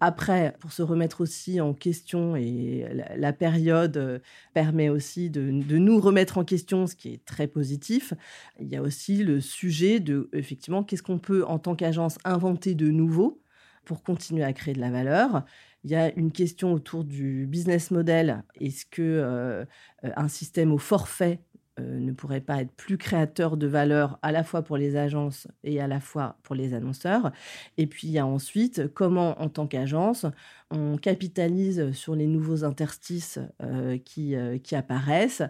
Après, 0.00 0.54
pour 0.60 0.72
se 0.72 0.82
remettre 0.82 1.22
aussi 1.22 1.60
en 1.60 1.72
question, 1.72 2.36
et 2.36 2.86
la, 3.16 3.32
période 3.32 4.20
permet 4.52 4.90
aussi 4.90 5.30
de, 5.30 5.50
de, 5.50 5.78
nous 5.78 6.00
remettre 6.00 6.36
en 6.36 6.44
question, 6.44 6.86
ce 6.86 6.94
qui 6.94 7.14
est 7.14 7.24
très 7.24 7.46
positif, 7.46 8.12
il 8.60 8.68
y 8.68 8.76
a 8.76 8.82
aussi 8.82 9.24
le 9.24 9.40
sujet 9.40 9.98
de, 9.98 10.28
effectivement, 10.34 10.84
qu'est-ce 10.84 11.02
qu'on 11.02 11.18
peut, 11.18 11.46
en 11.46 11.58
tant 11.58 11.74
qu'agence, 11.74 12.18
inventer 12.24 12.74
de 12.74 12.88
nouveau 12.88 13.40
pour 13.86 14.02
continuer 14.02 14.42
à 14.44 14.52
créer 14.52 14.74
de 14.74 14.80
la 14.80 14.90
valeur. 14.90 15.44
Il 15.86 15.92
y 15.92 15.94
a 15.94 16.12
une 16.16 16.32
question 16.32 16.72
autour 16.72 17.04
du 17.04 17.46
business 17.46 17.92
model. 17.92 18.42
Est-ce 18.60 18.84
que 18.86 19.64
un 20.02 20.28
système 20.28 20.72
au 20.72 20.78
forfait 20.78 21.38
euh, 21.78 21.98
ne 21.98 22.12
pourrait 22.12 22.40
pas 22.40 22.62
être 22.62 22.72
plus 22.72 22.96
créateur 22.96 23.58
de 23.58 23.66
valeur 23.66 24.18
à 24.22 24.32
la 24.32 24.44
fois 24.44 24.62
pour 24.62 24.78
les 24.78 24.96
agences 24.96 25.46
et 25.62 25.78
à 25.78 25.86
la 25.86 26.00
fois 26.00 26.38
pour 26.42 26.54
les 26.54 26.72
annonceurs? 26.72 27.32
Et 27.76 27.86
puis 27.86 28.08
il 28.08 28.12
y 28.12 28.18
a 28.18 28.26
ensuite 28.26 28.88
comment, 28.94 29.38
en 29.40 29.50
tant 29.50 29.66
qu'agence, 29.66 30.24
on 30.70 30.96
capitalise 30.96 31.92
sur 31.92 32.16
les 32.16 32.26
nouveaux 32.26 32.64
interstices 32.64 33.38
euh, 33.62 33.98
qui, 33.98 34.34
euh, 34.36 34.58
qui 34.58 34.74
apparaissent 34.74 35.42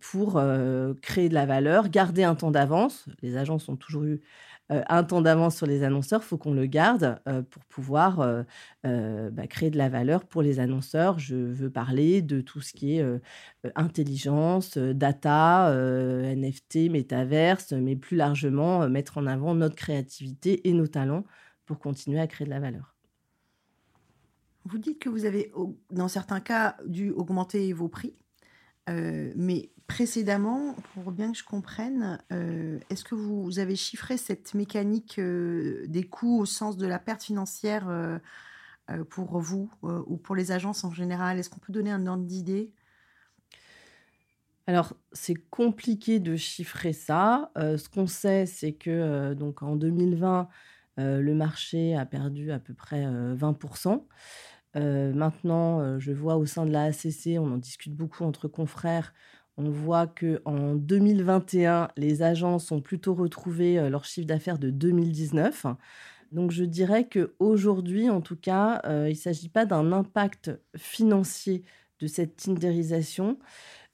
pour 0.00 0.38
créer 1.00 1.30
de 1.30 1.34
la 1.34 1.46
valeur, 1.46 1.88
garder 1.88 2.24
un 2.24 2.34
temps 2.34 2.50
d'avance. 2.50 3.06
Les 3.22 3.38
agences 3.38 3.70
ont 3.70 3.76
toujours 3.76 4.04
eu 4.04 4.12
euh, 4.12 4.18
un 4.70 5.04
temps 5.04 5.20
d'avance 5.20 5.56
sur 5.56 5.66
les 5.66 5.82
annonceurs, 5.82 6.24
faut 6.24 6.38
qu'on 6.38 6.54
le 6.54 6.66
garde 6.66 7.20
euh, 7.28 7.42
pour 7.42 7.64
pouvoir 7.66 8.20
euh, 8.20 9.30
bah, 9.30 9.46
créer 9.46 9.70
de 9.70 9.76
la 9.76 9.88
valeur 9.88 10.24
pour 10.24 10.42
les 10.42 10.58
annonceurs. 10.58 11.18
Je 11.18 11.36
veux 11.36 11.70
parler 11.70 12.22
de 12.22 12.40
tout 12.40 12.60
ce 12.60 12.72
qui 12.72 12.96
est 12.96 13.04
intelligence, 13.74 14.78
data, 14.78 15.70
NFT, 16.34 16.90
métaverse, 16.90 17.72
mais 17.72 17.96
plus 17.96 18.16
largement 18.16 18.88
mettre 18.88 19.18
en 19.18 19.26
avant 19.26 19.54
notre 19.54 19.76
créativité 19.76 20.68
et 20.68 20.72
nos 20.72 20.86
talents 20.86 21.24
pour 21.66 21.78
continuer 21.78 22.20
à 22.20 22.26
créer 22.26 22.46
de 22.46 22.50
la 22.50 22.60
valeur. 22.60 22.94
Vous 24.64 24.78
dites 24.78 24.98
que 24.98 25.10
vous 25.10 25.26
avez, 25.26 25.52
dans 25.90 26.08
certains 26.08 26.40
cas, 26.40 26.76
dû 26.86 27.10
augmenter 27.10 27.72
vos 27.74 27.88
prix, 27.88 28.14
mais 28.88 29.73
précédemment, 29.86 30.74
pour 30.94 31.12
bien 31.12 31.32
que 31.32 31.38
je 31.38 31.44
comprenne, 31.44 32.18
euh, 32.32 32.78
est-ce 32.90 33.04
que 33.04 33.14
vous, 33.14 33.58
avez 33.58 33.76
chiffré 33.76 34.16
cette 34.16 34.54
mécanique 34.54 35.18
euh, 35.18 35.84
des 35.88 36.04
coûts 36.04 36.40
au 36.40 36.46
sens 36.46 36.76
de 36.76 36.86
la 36.86 36.98
perte 36.98 37.22
financière 37.22 37.88
euh, 37.88 38.18
pour 39.10 39.38
vous 39.38 39.70
ou 39.82 40.16
pour 40.16 40.34
les 40.34 40.52
agences 40.52 40.84
en 40.84 40.92
général? 40.92 41.38
Est-ce 41.38 41.50
qu'on 41.50 41.60
peut 41.60 41.72
donner 41.72 41.90
un 41.90 42.06
ordre 42.06 42.24
d'idée? 42.24 42.72
Alors, 44.66 44.94
c'est 45.12 45.34
compliqué 45.34 46.20
de 46.20 46.36
chiffrer 46.36 46.94
ça. 46.94 47.50
ce 47.56 47.88
qu'on 47.88 48.06
sait, 48.06 48.46
c'est 48.46 48.72
que 48.72 49.34
donc 49.34 49.62
en 49.62 49.76
2020, 49.76 50.48
le 50.96 51.34
marché 51.34 51.94
a 51.96 52.06
perdu 52.06 52.50
à 52.50 52.58
peu 52.58 52.72
près 52.72 53.04
20%. 53.04 54.06
maintenant, 54.74 55.98
je 55.98 56.12
vois 56.12 56.36
au 56.36 56.46
sein 56.46 56.64
de 56.64 56.70
la 56.70 56.84
ACC, 56.84 57.38
on 57.38 57.54
en 57.54 57.58
discute 57.58 57.94
beaucoup 57.94 58.24
entre 58.24 58.48
confrères, 58.48 59.12
on 59.56 59.70
voit 59.70 60.06
que 60.06 60.42
en 60.44 60.74
2021, 60.74 61.88
les 61.96 62.22
agences 62.22 62.72
ont 62.72 62.80
plutôt 62.80 63.14
retrouvé 63.14 63.78
euh, 63.78 63.88
leur 63.88 64.04
chiffre 64.04 64.26
d'affaires 64.26 64.58
de 64.58 64.70
2019. 64.70 65.66
Donc 66.32 66.50
je 66.50 66.64
dirais 66.64 67.08
qu'aujourd'hui, 67.08 68.10
en 68.10 68.20
tout 68.20 68.36
cas, 68.36 68.80
euh, 68.84 69.06
il 69.08 69.12
ne 69.12 69.18
s'agit 69.18 69.48
pas 69.48 69.66
d'un 69.66 69.92
impact 69.92 70.50
financier 70.76 71.62
de 72.00 72.08
cette 72.08 72.36
tindérisation, 72.36 73.38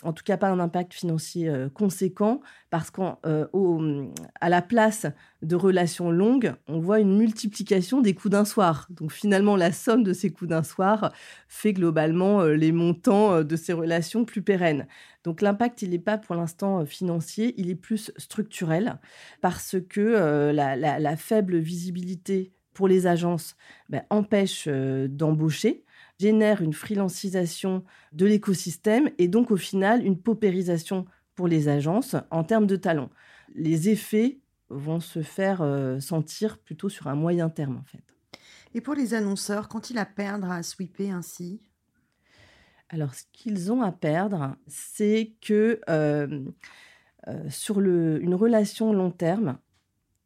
en 0.03 0.13
tout 0.13 0.25
cas 0.25 0.37
pas 0.37 0.49
un 0.49 0.59
impact 0.59 0.95
financier 0.95 1.49
euh, 1.49 1.69
conséquent, 1.69 2.41
parce 2.71 2.91
qu'à 2.91 3.19
euh, 3.27 4.07
la 4.41 4.63
place 4.63 5.07
de 5.43 5.57
relations 5.57 6.11
longues, 6.11 6.55
on 6.69 6.79
voit 6.79 7.01
une 7.01 7.17
multiplication 7.17 8.01
des 8.01 8.15
coûts 8.15 8.29
d'un 8.29 8.45
soir. 8.45 8.87
Donc 8.91 9.13
finalement, 9.13 9.57
la 9.57 9.73
somme 9.73 10.03
de 10.03 10.13
ces 10.13 10.31
coûts 10.31 10.47
d'un 10.47 10.63
soir 10.63 11.13
fait 11.49 11.73
globalement 11.73 12.41
euh, 12.41 12.55
les 12.55 12.73
montants 12.73 13.43
de 13.43 13.57
ces 13.57 13.73
relations 13.73 14.25
plus 14.25 14.43
pérennes. 14.43 14.87
Donc 15.25 15.43
l'impact, 15.43 15.83
il 15.83 15.91
n'est 15.91 15.99
pas 15.99 16.19
pour 16.19 16.35
l'instant 16.35 16.85
financier, 16.87 17.55
il 17.59 17.71
est 17.71 17.75
plus 17.75 18.11
structurel, 18.17 18.99
parce 19.41 19.77
que 19.89 20.51
la, 20.53 21.17
faible 21.17 21.59
visibilité 21.59 22.53
pour 22.73 22.89
les 22.89 23.07
agences 23.07 23.57
ben, 23.91 24.03
empêche 24.09 24.67
d'embaucher 24.67 25.85
génère 26.21 26.61
une 26.61 26.75
freelancisation 26.75 27.83
de 28.13 28.27
l'écosystème 28.27 29.11
et 29.19 29.27
donc 29.27 29.51
au 29.51 29.57
final 29.57 30.05
une 30.05 30.21
paupérisation 30.21 31.07
pour 31.35 31.49
les 31.49 31.69
agences 31.69 32.15
en 32.31 32.45
termes 32.45 32.67
de 32.67 32.77
talent. 32.77 33.09
Les 33.55 33.89
effets 33.89 34.39
vont 34.69 35.01
se 35.01 35.23
faire 35.23 35.63
euh, 35.63 35.99
sentir 35.99 36.59
plutôt 36.59 36.91
sur 36.91 37.07
un 37.07 37.15
moyen 37.15 37.49
terme 37.49 37.79
en 37.79 37.85
fait. 37.85 38.05
Et 38.75 38.83
pour 38.83 38.95
les 38.95 39.15
annonceurs, 39.15 39.69
qu'ont-ils 39.69 39.99
à 39.99 40.05
perdre 40.05 40.51
à 40.51 40.63
sweeper 40.63 41.11
ainsi? 41.11 41.63
Alors 42.91 43.15
ce 43.15 43.25
qu'ils 43.33 43.73
ont 43.73 43.83
à 43.83 43.91
perdre, 43.91 44.57
c'est 44.67 45.33
que 45.41 45.81
euh, 45.89 46.45
euh, 47.29 47.49
sur 47.49 47.81
le, 47.81 48.23
une 48.23 48.35
relation 48.35 48.93
long 48.93 49.11
terme, 49.11 49.59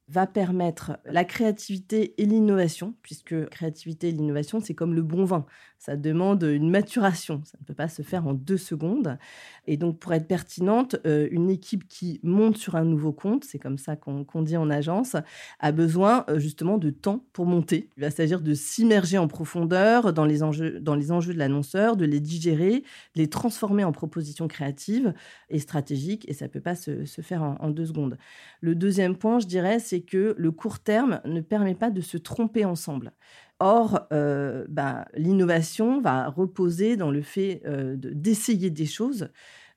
va 0.08 0.26
permettre 0.26 0.98
la 1.04 1.24
créativité 1.24 2.14
et 2.20 2.26
l'innovation, 2.26 2.94
puisque 3.02 3.48
créativité 3.48 4.08
et 4.08 4.12
l'innovation, 4.12 4.60
c'est 4.60 4.74
comme 4.74 4.94
le 4.94 5.02
bon 5.02 5.24
vin. 5.24 5.46
Ça 5.84 5.96
demande 5.98 6.42
une 6.44 6.70
maturation. 6.70 7.42
Ça 7.44 7.58
ne 7.60 7.66
peut 7.66 7.74
pas 7.74 7.88
se 7.88 8.00
faire 8.00 8.26
en 8.26 8.32
deux 8.32 8.56
secondes. 8.56 9.18
Et 9.66 9.76
donc, 9.76 9.98
pour 9.98 10.14
être 10.14 10.26
pertinente, 10.26 10.96
euh, 11.04 11.28
une 11.30 11.50
équipe 11.50 11.86
qui 11.88 12.20
monte 12.22 12.56
sur 12.56 12.76
un 12.76 12.86
nouveau 12.86 13.12
compte, 13.12 13.44
c'est 13.44 13.58
comme 13.58 13.76
ça 13.76 13.94
qu'on 13.94 14.24
dit 14.40 14.56
en 14.56 14.70
agence, 14.70 15.14
a 15.60 15.72
besoin 15.72 16.24
euh, 16.30 16.38
justement 16.38 16.78
de 16.78 16.88
temps 16.88 17.26
pour 17.34 17.44
monter. 17.44 17.90
Il 17.98 18.00
va 18.00 18.10
s'agir 18.10 18.40
de 18.40 18.54
s'immerger 18.54 19.18
en 19.18 19.28
profondeur 19.28 20.14
dans 20.14 20.24
les 20.24 20.42
enjeux, 20.42 20.80
dans 20.80 20.94
les 20.94 21.12
enjeux 21.12 21.34
de 21.34 21.38
l'annonceur, 21.38 21.98
de 21.98 22.06
les 22.06 22.20
digérer, 22.20 22.78
de 23.14 23.20
les 23.20 23.28
transformer 23.28 23.84
en 23.84 23.92
propositions 23.92 24.48
créatives 24.48 25.12
et 25.50 25.58
stratégiques. 25.58 26.26
Et 26.30 26.32
ça 26.32 26.46
ne 26.46 26.50
peut 26.50 26.62
pas 26.62 26.76
se, 26.76 27.04
faire 27.20 27.42
en, 27.42 27.56
en 27.60 27.68
deux 27.68 27.84
secondes. 27.84 28.16
Le 28.62 28.74
deuxième 28.74 29.16
point, 29.16 29.38
je 29.38 29.46
dirais, 29.46 29.80
c'est 29.80 30.00
que 30.00 30.34
le 30.38 30.50
court 30.50 30.78
terme 30.78 31.20
ne 31.26 31.42
permet 31.42 31.74
pas 31.74 31.90
de 31.90 32.00
se 32.00 32.16
tromper 32.16 32.64
ensemble. 32.64 33.12
Or, 33.60 34.06
euh, 34.12 34.66
bah, 34.68 35.06
l'innovation 35.14 36.00
va 36.00 36.28
reposer 36.28 36.96
dans 36.96 37.10
le 37.10 37.22
fait 37.22 37.62
euh, 37.66 37.96
d'essayer 37.98 38.68
des 38.70 38.84
choses, 38.86 39.28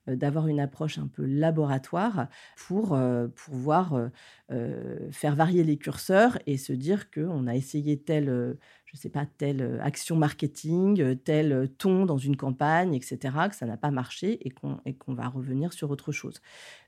euh, 0.08 0.16
d'avoir 0.16 0.48
une 0.48 0.60
approche 0.60 0.98
un 0.98 1.08
peu 1.08 1.24
laboratoire 1.26 2.28
pour 2.56 2.98
pouvoir 3.34 4.10
faire 5.12 5.34
varier 5.36 5.64
les 5.64 5.76
curseurs 5.78 6.38
et 6.46 6.56
se 6.58 6.72
dire 6.72 7.10
qu'on 7.10 7.46
a 7.46 7.54
essayé 7.56 7.98
telle, 8.00 8.56
je 8.92 8.96
sais 8.96 9.10
pas, 9.10 9.26
telle 9.26 9.80
action 9.82 10.16
marketing, 10.16 11.16
tel 11.18 11.70
ton 11.78 12.06
dans 12.06 12.18
une 12.18 12.36
campagne, 12.36 12.94
etc., 12.94 13.18
que 13.48 13.54
ça 13.54 13.66
n'a 13.66 13.76
pas 13.76 13.90
marché 13.90 14.38
et 14.46 14.50
qu'on 14.50 15.14
va 15.14 15.28
revenir 15.28 15.72
sur 15.72 15.90
autre 15.90 16.10
chose. 16.10 16.40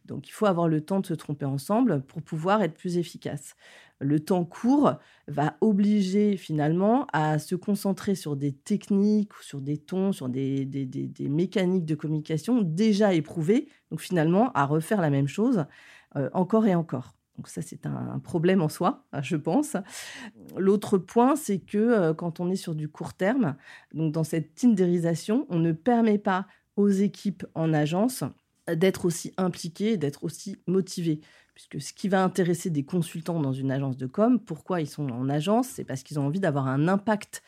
Donc, 0.06 0.28
il 0.28 0.32
faut 0.32 0.46
avoir 0.46 0.66
le 0.66 0.80
temps 0.80 1.00
de 1.00 1.06
se 1.06 1.14
tromper 1.14 1.44
ensemble 1.44 2.02
pour 2.02 2.22
pouvoir 2.22 2.62
être 2.62 2.74
plus 2.74 2.96
efficace 2.96 3.54
le 4.00 4.18
temps 4.18 4.44
court 4.44 4.94
va 5.28 5.56
obliger 5.60 6.36
finalement 6.36 7.06
à 7.12 7.38
se 7.38 7.54
concentrer 7.54 8.14
sur 8.14 8.34
des 8.34 8.52
techniques, 8.52 9.32
sur 9.42 9.60
des 9.60 9.76
tons, 9.76 10.12
sur 10.12 10.28
des, 10.28 10.66
mécaniques 11.28 11.84
de 11.84 11.94
communication 11.94 12.62
déjà 12.62 13.14
éprouvées, 13.14 13.68
donc 13.90 14.00
finalement 14.00 14.50
à 14.52 14.64
refaire 14.64 15.00
la 15.00 15.10
même 15.10 15.28
chose 15.28 15.66
euh, 16.16 16.30
encore 16.32 16.66
et 16.66 16.74
encore. 16.74 17.14
Donc 17.40 17.48
ça, 17.48 17.62
c'est 17.62 17.86
un, 17.86 18.18
problème 18.18 18.60
en 18.60 18.68
soi, 18.68 19.06
je 19.22 19.34
pense. 19.34 19.74
L'autre 20.58 20.98
point, 20.98 21.36
c'est 21.36 21.58
que 21.58 21.78
euh, 21.78 22.12
quand 22.12 22.38
on 22.38 22.50
est 22.50 22.56
sur 22.56 22.74
du 22.74 22.86
court 22.86 23.14
terme, 23.14 23.56
donc 23.94 24.12
dans 24.12 24.24
cette 24.24 24.54
tindérisation, 24.54 25.46
on 25.48 25.58
ne 25.58 25.72
permet 25.72 26.18
pas 26.18 26.46
aux 26.76 26.90
équipes 26.90 27.46
en 27.54 27.72
agence 27.72 28.24
d'être 28.70 29.06
aussi 29.06 29.32
impliquées, 29.38 29.96
d'être 29.96 30.22
aussi 30.22 30.58
motivées 30.66 31.22
puisque 31.54 31.80
ce 31.80 31.94
qui 31.94 32.08
va 32.08 32.22
intéresser 32.22 32.68
des 32.68 32.84
consultants 32.84 33.40
dans 33.40 33.54
une 33.54 33.72
agence 33.72 33.96
de 33.96 34.06
com, 34.06 34.38
pourquoi 34.38 34.82
ils 34.82 34.86
sont 34.86 35.08
en 35.08 35.30
agence, 35.30 35.68
c'est 35.68 35.84
parce 35.84 36.02
qu'ils 36.02 36.18
ont 36.20 36.26
envie 36.26 36.40
d'avoir 36.40 36.66
un 36.66 36.88
impact 36.88 37.42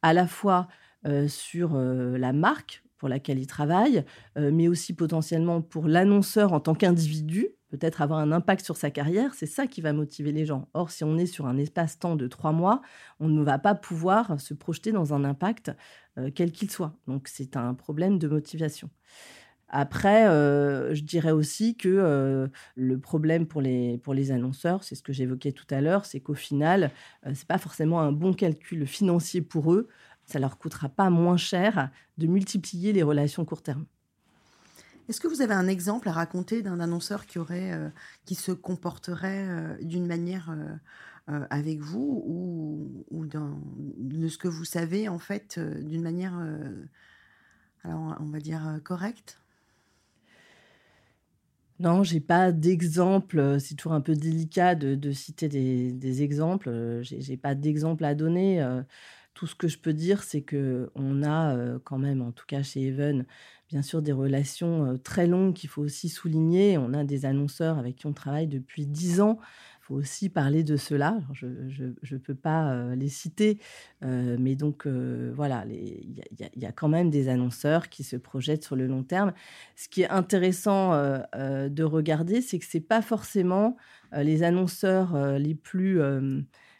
à 0.00 0.14
la 0.14 0.26
fois 0.26 0.68
euh, 1.06 1.28
sur 1.28 1.74
euh, 1.74 2.16
la 2.16 2.32
marque 2.32 2.82
pour 2.96 3.10
laquelle 3.10 3.38
ils 3.38 3.46
travaillent, 3.46 4.06
mais 4.36 4.68
aussi 4.68 4.94
potentiellement 4.94 5.60
pour 5.60 5.86
l'annonceur 5.86 6.54
en 6.54 6.60
tant 6.60 6.74
qu'individu, 6.74 7.50
peut-être 7.76 8.02
avoir 8.02 8.20
un 8.20 8.32
impact 8.32 8.64
sur 8.64 8.76
sa 8.76 8.90
carrière, 8.90 9.34
c'est 9.34 9.46
ça 9.46 9.66
qui 9.66 9.80
va 9.80 9.92
motiver 9.92 10.32
les 10.32 10.46
gens. 10.46 10.68
Or, 10.74 10.90
si 10.90 11.04
on 11.04 11.18
est 11.18 11.26
sur 11.26 11.46
un 11.46 11.58
espace-temps 11.58 12.16
de 12.16 12.26
trois 12.28 12.52
mois, 12.52 12.82
on 13.20 13.28
ne 13.28 13.42
va 13.42 13.58
pas 13.58 13.74
pouvoir 13.74 14.40
se 14.40 14.54
projeter 14.54 14.92
dans 14.92 15.14
un 15.14 15.24
impact 15.24 15.72
quel 16.34 16.52
qu'il 16.52 16.70
soit. 16.70 16.94
Donc, 17.08 17.26
c'est 17.26 17.56
un 17.56 17.74
problème 17.74 18.18
de 18.18 18.28
motivation. 18.28 18.88
Après, 19.76 20.28
euh, 20.28 20.94
je 20.94 21.02
dirais 21.02 21.32
aussi 21.32 21.76
que 21.76 21.88
euh, 21.88 22.46
le 22.76 22.98
problème 23.00 23.44
pour 23.46 23.60
les, 23.60 23.98
pour 23.98 24.14
les 24.14 24.30
annonceurs, 24.30 24.84
c'est 24.84 24.94
ce 24.94 25.02
que 25.02 25.12
j'évoquais 25.12 25.50
tout 25.50 25.66
à 25.68 25.80
l'heure, 25.80 26.04
c'est 26.06 26.20
qu'au 26.20 26.34
final, 26.34 26.92
euh, 27.26 27.34
ce 27.34 27.40
n'est 27.40 27.46
pas 27.48 27.58
forcément 27.58 28.00
un 28.00 28.12
bon 28.12 28.34
calcul 28.34 28.86
financier 28.86 29.42
pour 29.42 29.72
eux. 29.74 29.88
Ça 30.26 30.38
leur 30.38 30.58
coûtera 30.58 30.88
pas 30.88 31.10
moins 31.10 31.36
cher 31.36 31.90
de 32.18 32.28
multiplier 32.28 32.92
les 32.92 33.02
relations 33.02 33.44
court 33.44 33.62
terme. 33.62 33.84
Est-ce 35.08 35.20
que 35.20 35.28
vous 35.28 35.42
avez 35.42 35.54
un 35.54 35.68
exemple 35.68 36.08
à 36.08 36.12
raconter 36.12 36.62
d'un 36.62 36.80
annonceur 36.80 37.26
qui 37.26 37.38
aurait, 37.38 37.72
qui 38.24 38.34
se 38.34 38.52
comporterait 38.52 39.76
d'une 39.82 40.06
manière 40.06 40.56
avec 41.26 41.80
vous 41.80 43.04
ou, 43.10 43.26
de 43.26 44.28
ce 44.28 44.38
que 44.38 44.48
vous 44.48 44.64
savez 44.64 45.08
en 45.08 45.18
fait 45.18 45.58
d'une 45.58 46.02
manière, 46.02 46.34
alors 47.82 48.16
on 48.20 48.30
va 48.30 48.40
dire 48.40 48.80
correcte? 48.82 49.38
Non, 51.80 52.02
j'ai 52.04 52.20
pas 52.20 52.52
d'exemple. 52.52 53.58
C'est 53.58 53.74
toujours 53.74 53.94
un 53.94 54.00
peu 54.00 54.14
délicat 54.14 54.74
de, 54.74 55.12
citer 55.12 55.48
des, 55.48 56.22
exemples. 56.22 57.00
J'ai 57.02 57.36
pas 57.36 57.54
d'exemple 57.54 58.04
à 58.04 58.14
donner. 58.14 58.64
Tout 59.34 59.46
ce 59.46 59.54
que 59.54 59.68
je 59.68 59.78
peux 59.78 59.92
dire, 59.92 60.22
c'est 60.22 60.42
que 60.42 60.90
on 60.94 61.22
a 61.22 61.78
quand 61.84 61.98
même, 61.98 62.22
en 62.22 62.32
tout 62.32 62.46
cas 62.46 62.62
chez 62.62 62.82
Even, 62.82 63.26
bien 63.68 63.82
sûr 63.82 64.00
des 64.00 64.12
relations 64.12 64.98
très 65.02 65.26
longues 65.26 65.54
qu'il 65.54 65.68
faut 65.68 65.82
aussi 65.82 66.08
souligner. 66.08 66.78
On 66.78 66.94
a 66.94 67.04
des 67.04 67.26
annonceurs 67.26 67.78
avec 67.78 67.96
qui 67.96 68.06
on 68.06 68.12
travaille 68.12 68.46
depuis 68.46 68.86
dix 68.86 69.20
ans 69.20 69.40
il 69.84 69.88
faut 69.88 69.94
aussi 69.96 70.30
parler 70.30 70.64
de 70.64 70.78
cela. 70.78 71.18
je 71.34 71.46
ne 71.46 72.18
peux 72.18 72.34
pas 72.34 72.94
les 72.94 73.10
citer, 73.10 73.60
mais 74.00 74.56
donc 74.56 74.86
voilà, 74.86 75.66
il 75.68 76.24
y, 76.56 76.64
a 76.64 76.72
quand 76.72 76.88
même 76.88 77.10
des 77.10 77.28
annonceurs 77.28 77.90
qui 77.90 78.02
se 78.02 78.16
projettent 78.16 78.64
sur 78.64 78.76
le 78.76 78.86
long 78.86 79.02
terme. 79.02 79.34
Ce 79.76 79.90
qui 79.90 80.00
est 80.00 80.08
intéressant 80.08 80.92
de 80.94 81.82
regarder, 81.82 82.40
c'est 82.40 82.58
que 82.58 82.64
ce 82.64 82.78
n'est 82.78 82.82
pas 82.82 83.02
forcément 83.02 83.76
les 84.16 84.42
annonceurs 84.42 85.38
les 85.38 85.54
plus, 85.54 86.00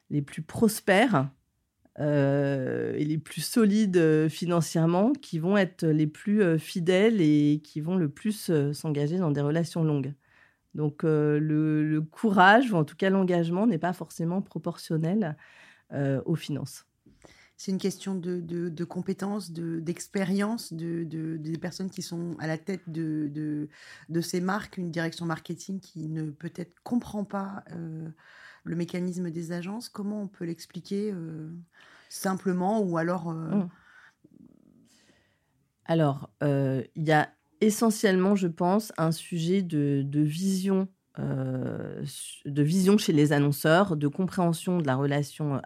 les 0.08 0.22
plus 0.22 0.42
prospères 0.42 1.28
et 1.98 3.04
les 3.04 3.18
plus 3.18 3.40
solides 3.40 4.28
financièrement 4.28 5.12
qui 5.12 5.38
vont 5.38 5.56
être 5.56 5.86
les 5.86 6.06
plus 6.06 6.58
fidèles 6.58 7.20
et 7.20 7.60
qui 7.62 7.80
vont 7.80 7.96
le 7.96 8.08
plus 8.08 8.50
s'engager 8.72 9.18
dans 9.18 9.30
des 9.30 9.40
relations 9.40 9.84
longues. 9.84 10.12
Donc 10.74 11.04
le, 11.04 12.00
courage, 12.10 12.72
ou 12.72 12.76
en 12.76 12.84
tout 12.84 12.96
cas 12.96 13.10
l'engagement, 13.10 13.66
n'est 13.66 13.78
pas 13.78 13.92
forcément 13.92 14.42
proportionnel 14.42 15.36
aux 16.24 16.34
finances. 16.34 16.84
C'est 17.56 17.70
une 17.70 17.78
question 17.78 18.14
de, 18.16 18.84
compétences, 18.84 19.52
d'expérience 19.52 20.72
de, 20.72 21.04
des 21.04 21.58
personnes 21.58 21.90
qui 21.90 22.02
sont 22.02 22.36
à 22.38 22.46
la 22.46 22.58
tête 22.58 22.82
de, 22.88 23.68
ces 24.20 24.40
marques, 24.40 24.76
une 24.76 24.90
direction 24.90 25.26
marketing 25.26 25.80
qui 25.80 26.08
ne 26.08 26.30
peut-être 26.30 26.74
comprend 26.82 27.24
pas 27.24 27.64
le 28.64 28.76
mécanisme 28.76 29.30
des 29.30 29.52
agences. 29.52 29.88
Comment 29.88 30.22
on 30.22 30.28
peut 30.28 30.44
l'expliquer 30.44 31.14
simplement 32.08 32.80
ou 32.80 32.98
alors... 32.98 33.32
Mmh. 33.32 33.68
Alors, 35.86 36.30
il 36.40 36.86
y 36.96 37.12
a 37.12 37.28
essentiellement, 37.64 38.36
je 38.36 38.48
pense, 38.48 38.92
un 38.96 39.12
sujet 39.12 39.62
de, 39.62 40.06
vision. 40.20 40.88
Euh, 41.18 42.04
de 42.44 42.62
vision 42.62 42.98
chez 42.98 43.12
les 43.12 43.32
annonceurs, 43.32 43.96
de 43.96 44.08
compréhension 44.08 44.78
de 44.78 44.86
la 44.86 44.96
relation 44.96 45.62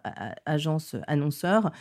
agence-annonceur. 0.47 1.73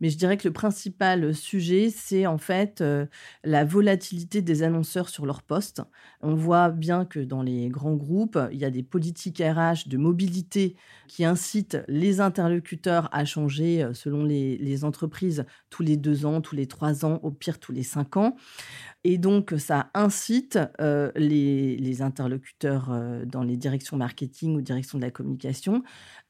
Mais 0.00 0.08
je 0.08 0.18
dirais 0.18 0.36
que 0.36 0.48
le 0.48 0.52
principal 0.52 1.34
sujet, 1.34 1.90
c'est 1.90 2.26
en 2.26 2.38
fait 2.38 2.80
euh, 2.80 3.06
la 3.44 3.64
volatilité 3.64 4.42
des 4.42 4.62
annonceurs 4.64 5.08
sur 5.08 5.26
leur 5.26 5.42
poste. 5.42 5.82
On 6.22 6.34
voit 6.34 6.70
bien 6.70 7.04
que 7.04 7.20
dans 7.20 7.42
les 7.42 7.68
grands 7.68 7.94
groupes, 7.94 8.38
il 8.50 8.58
y 8.58 8.64
a 8.64 8.70
des 8.70 8.82
politiques 8.82 9.38
RH 9.38 9.88
de 9.88 9.96
mobilité 9.96 10.76
qui 11.06 11.24
incitent 11.24 11.78
les 11.86 12.20
interlocuteurs 12.20 13.08
à 13.12 13.24
changer 13.24 13.82
euh, 13.82 13.94
selon 13.94 14.24
les, 14.24 14.84
entreprises 14.84 15.44
tous 15.70 15.82
les 15.82 15.96
deux 15.96 16.26
ans, 16.26 16.40
tous 16.40 16.56
les 16.56 16.66
trois 16.66 17.04
ans, 17.04 17.20
au 17.22 17.30
pire 17.30 17.60
tous 17.60 17.72
les 17.72 17.82
cinq 17.82 18.16
ans. 18.16 18.34
Et 19.04 19.18
donc, 19.18 19.54
ça 19.58 19.90
incite 19.94 20.58
les, 21.16 22.02
interlocuteurs 22.02 22.90
dans 23.26 23.42
les 23.42 23.56
directions 23.56 23.96
marketing 23.96 24.56
ou 24.56 24.60
directions 24.60 24.98
de 24.98 25.04
la 25.04 25.10
communication 25.10 25.82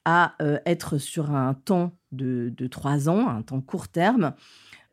à 0.05 0.37
être 0.65 0.99
sur 0.99 1.31
un 1.33 1.55
temps 1.55 1.93
de, 2.13 2.67
trois 2.71 3.09
ans, 3.11 3.29
un 3.29 3.43
temps 3.43 3.61
court 3.61 3.89
terme, 3.89 4.33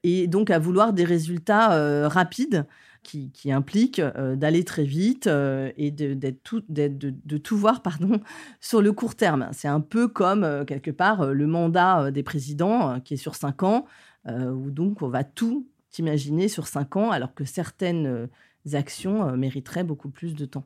et 0.04 0.28
donc 0.28 0.50
à 0.50 0.60
vouloir 0.60 0.94
des 0.94 1.06
résultats 1.06 2.08
rapides 2.10 2.66
qui, 3.02 3.52
impliquent 3.52 4.02
d'aller 4.02 4.66
très 4.66 4.84
vite 4.84 5.28
et 5.28 5.92
de, 5.92 6.30
tout, 6.44 6.64
de, 6.68 7.38
tout 7.38 7.58
voir 7.58 7.82
pardon, 7.82 8.20
sur 8.60 8.82
le 8.82 8.92
court 8.92 9.16
terme. 9.16 9.48
C'est 9.54 9.70
un 9.70 9.82
peu 9.82 10.10
comme, 10.10 10.66
quelque 10.68 10.92
part, 10.92 11.28
le 11.28 11.48
mandat 11.48 12.12
des 12.12 12.24
présidents 12.24 13.00
qui 13.00 13.14
est 13.14 13.18
sur 13.18 13.36
cinq 13.36 13.64
ans, 13.64 13.86
où 14.28 14.70
donc 14.70 15.02
on 15.02 15.08
va 15.08 15.24
tout 15.24 15.65
imaginer 15.97 16.47
sur 16.47 16.67
cinq 16.67 16.95
ans, 16.95 17.10
alors 17.12 17.34
que 17.34 17.45
certaines 17.45 18.30
actions 18.73 19.36
mériteraient 19.36 19.84
beaucoup 19.84 20.10
plus 20.10 20.36
de 20.36 20.45
temps. 20.45 20.65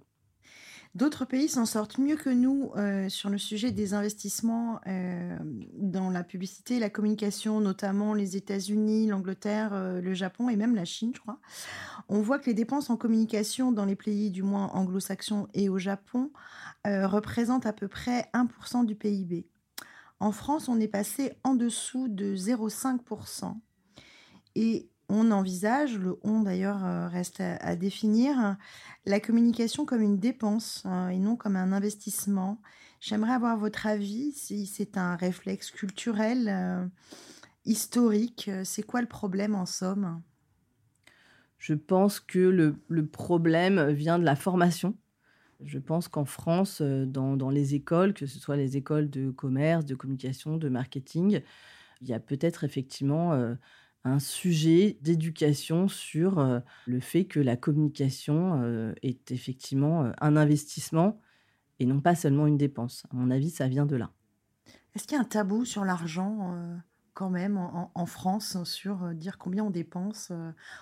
D'autres 0.96 1.26
pays 1.26 1.50
s'en 1.50 1.66
sortent 1.66 1.98
mieux 1.98 2.16
que 2.16 2.30
nous 2.30 2.72
euh, 2.76 3.10
sur 3.10 3.32
le 3.32 3.40
sujet 3.40 3.72
des 3.72 3.96
investissements 3.96 4.80
euh, 4.86 5.36
dans 5.74 6.12
la 6.12 6.24
publicité 6.24 6.78
la 6.78 6.92
communication, 6.92 7.60
notamment 7.62 8.14
les 8.14 8.38
États-Unis, 8.38 9.08
l'Angleterre, 9.08 9.74
euh, 9.74 10.02
le 10.02 10.14
Japon 10.14 10.50
et 10.50 10.56
même 10.56 10.76
la 10.76 10.86
Chine, 10.86 11.12
je 11.16 11.20
crois. 11.20 11.40
On 12.10 12.22
voit 12.22 12.38
que 12.38 12.46
les 12.46 12.54
dépenses 12.54 12.92
en 12.92 12.98
communication 12.98 13.72
dans 13.72 13.86
les 13.86 13.96
pays 13.96 14.30
du 14.30 14.44
moins 14.44 14.68
anglo-saxons 14.68 15.48
et 15.56 15.68
au 15.68 15.80
Japon 15.80 16.32
représentent 16.86 17.66
à 17.66 17.72
peu 17.72 17.88
près 17.88 18.30
1% 18.34 18.86
du 18.86 18.96
PIB. 18.96 19.48
En 20.20 20.34
France, 20.34 20.68
on 20.68 20.80
est 20.82 20.90
passé 20.90 21.32
en 21.44 21.56
dessous 21.56 22.10
de 22.10 22.36
0,5%. 22.36 23.56
Et 24.56 24.90
on 25.10 25.32
envisage, 25.32 25.98
le 25.98 26.18
on 26.24 26.42
d'ailleurs 26.42 26.84
euh, 26.86 27.08
reste 27.08 27.42
à, 27.42 27.76
définir, 27.76 28.58
la 29.06 29.20
communication 29.20 29.86
comme 29.86 30.02
une 30.02 30.18
dépense 30.18 30.82
hein, 30.86 31.10
et 31.10 31.20
non 31.20 31.36
comme 31.36 31.56
un 31.56 31.72
investissement. 31.72 32.62
J'aimerais 33.00 33.34
avoir 33.34 33.58
votre 33.58 33.86
avis 33.86 34.32
si 34.32 34.66
c'est 34.66 34.98
un 34.98 35.16
réflexe 35.16 35.72
culturel, 35.72 36.48
euh, 36.48 36.86
historique. 37.66 38.50
C'est 38.64 38.84
quoi 38.84 39.02
le 39.02 39.08
problème 39.08 39.56
en 39.56 39.66
somme? 39.66 40.22
Je 41.58 41.74
pense 41.74 42.20
que 42.20 42.40
le, 42.40 43.06
problème 43.06 43.90
vient 43.92 44.20
de 44.20 44.26
la 44.26 44.36
formation. 44.36 44.96
Je 45.64 45.80
pense 45.80 46.08
qu'en 46.08 46.26
France, 46.26 46.82
euh, 46.82 47.06
dans, 47.06 47.50
les 47.50 47.76
écoles, 47.76 48.14
que 48.14 48.26
ce 48.26 48.40
soit 48.40 48.58
les 48.58 48.78
écoles 48.78 49.10
de 49.10 49.32
commerce, 49.32 49.86
de 49.86 49.96
communication, 49.96 50.58
de 50.58 50.70
marketing, 50.70 51.42
il 52.02 52.08
y 52.08 52.14
a 52.14 52.20
peut-être 52.20 52.64
effectivement 52.64 53.56
un 54.06 54.20
sujet 54.20 54.98
d'éducation 55.02 55.88
sur 55.88 56.40
euh, 56.40 56.60
le 56.88 57.00
fait 57.00 57.26
que 57.26 57.40
la 57.40 57.56
communication 57.56 58.62
euh, 58.62 58.94
est 59.02 59.32
effectivement 59.32 60.04
euh, 60.04 60.12
un 60.20 60.36
investissement 60.36 61.20
et 61.80 61.86
non 61.86 62.02
pas 62.02 62.16
seulement 62.16 62.48
une 62.48 62.58
dépense. 62.58 63.06
À 63.12 63.16
mon 63.16 63.32
avis, 63.32 63.50
ça 63.50 63.68
vient 63.68 63.86
de 63.86 63.96
là. 63.96 64.12
Est-ce 64.96 65.08
qu'il 65.08 65.16
y 65.16 65.18
a 65.18 65.22
un 65.22 65.26
tabou 65.26 65.66
sur 65.66 65.86
l'argent 65.86 66.56
quand 67.16 67.32
même 67.32 67.58
en, 67.58 68.06
France 68.06 68.64
sur 68.64 69.12
dire 69.16 69.40
combien 69.40 69.64
on 69.64 69.72
dépense, 69.72 70.32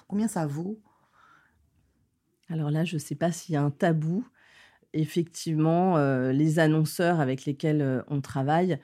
combien 0.09 0.27
ça 0.27 0.45
vaut? 0.45 0.81
Alors 2.49 2.71
là, 2.71 2.83
je 2.83 2.95
ne 2.95 2.99
sais 2.99 3.15
pas 3.15 3.31
s'il 3.31 3.53
y 3.53 3.55
a 3.55 3.63
un 3.63 3.71
tabou. 3.71 4.27
Effectivement, 4.91 5.95
les 6.29 6.59
annonceurs 6.59 7.21
avec 7.21 7.45
lesquels 7.45 8.03
on 8.09 8.19
travaille 8.19 8.77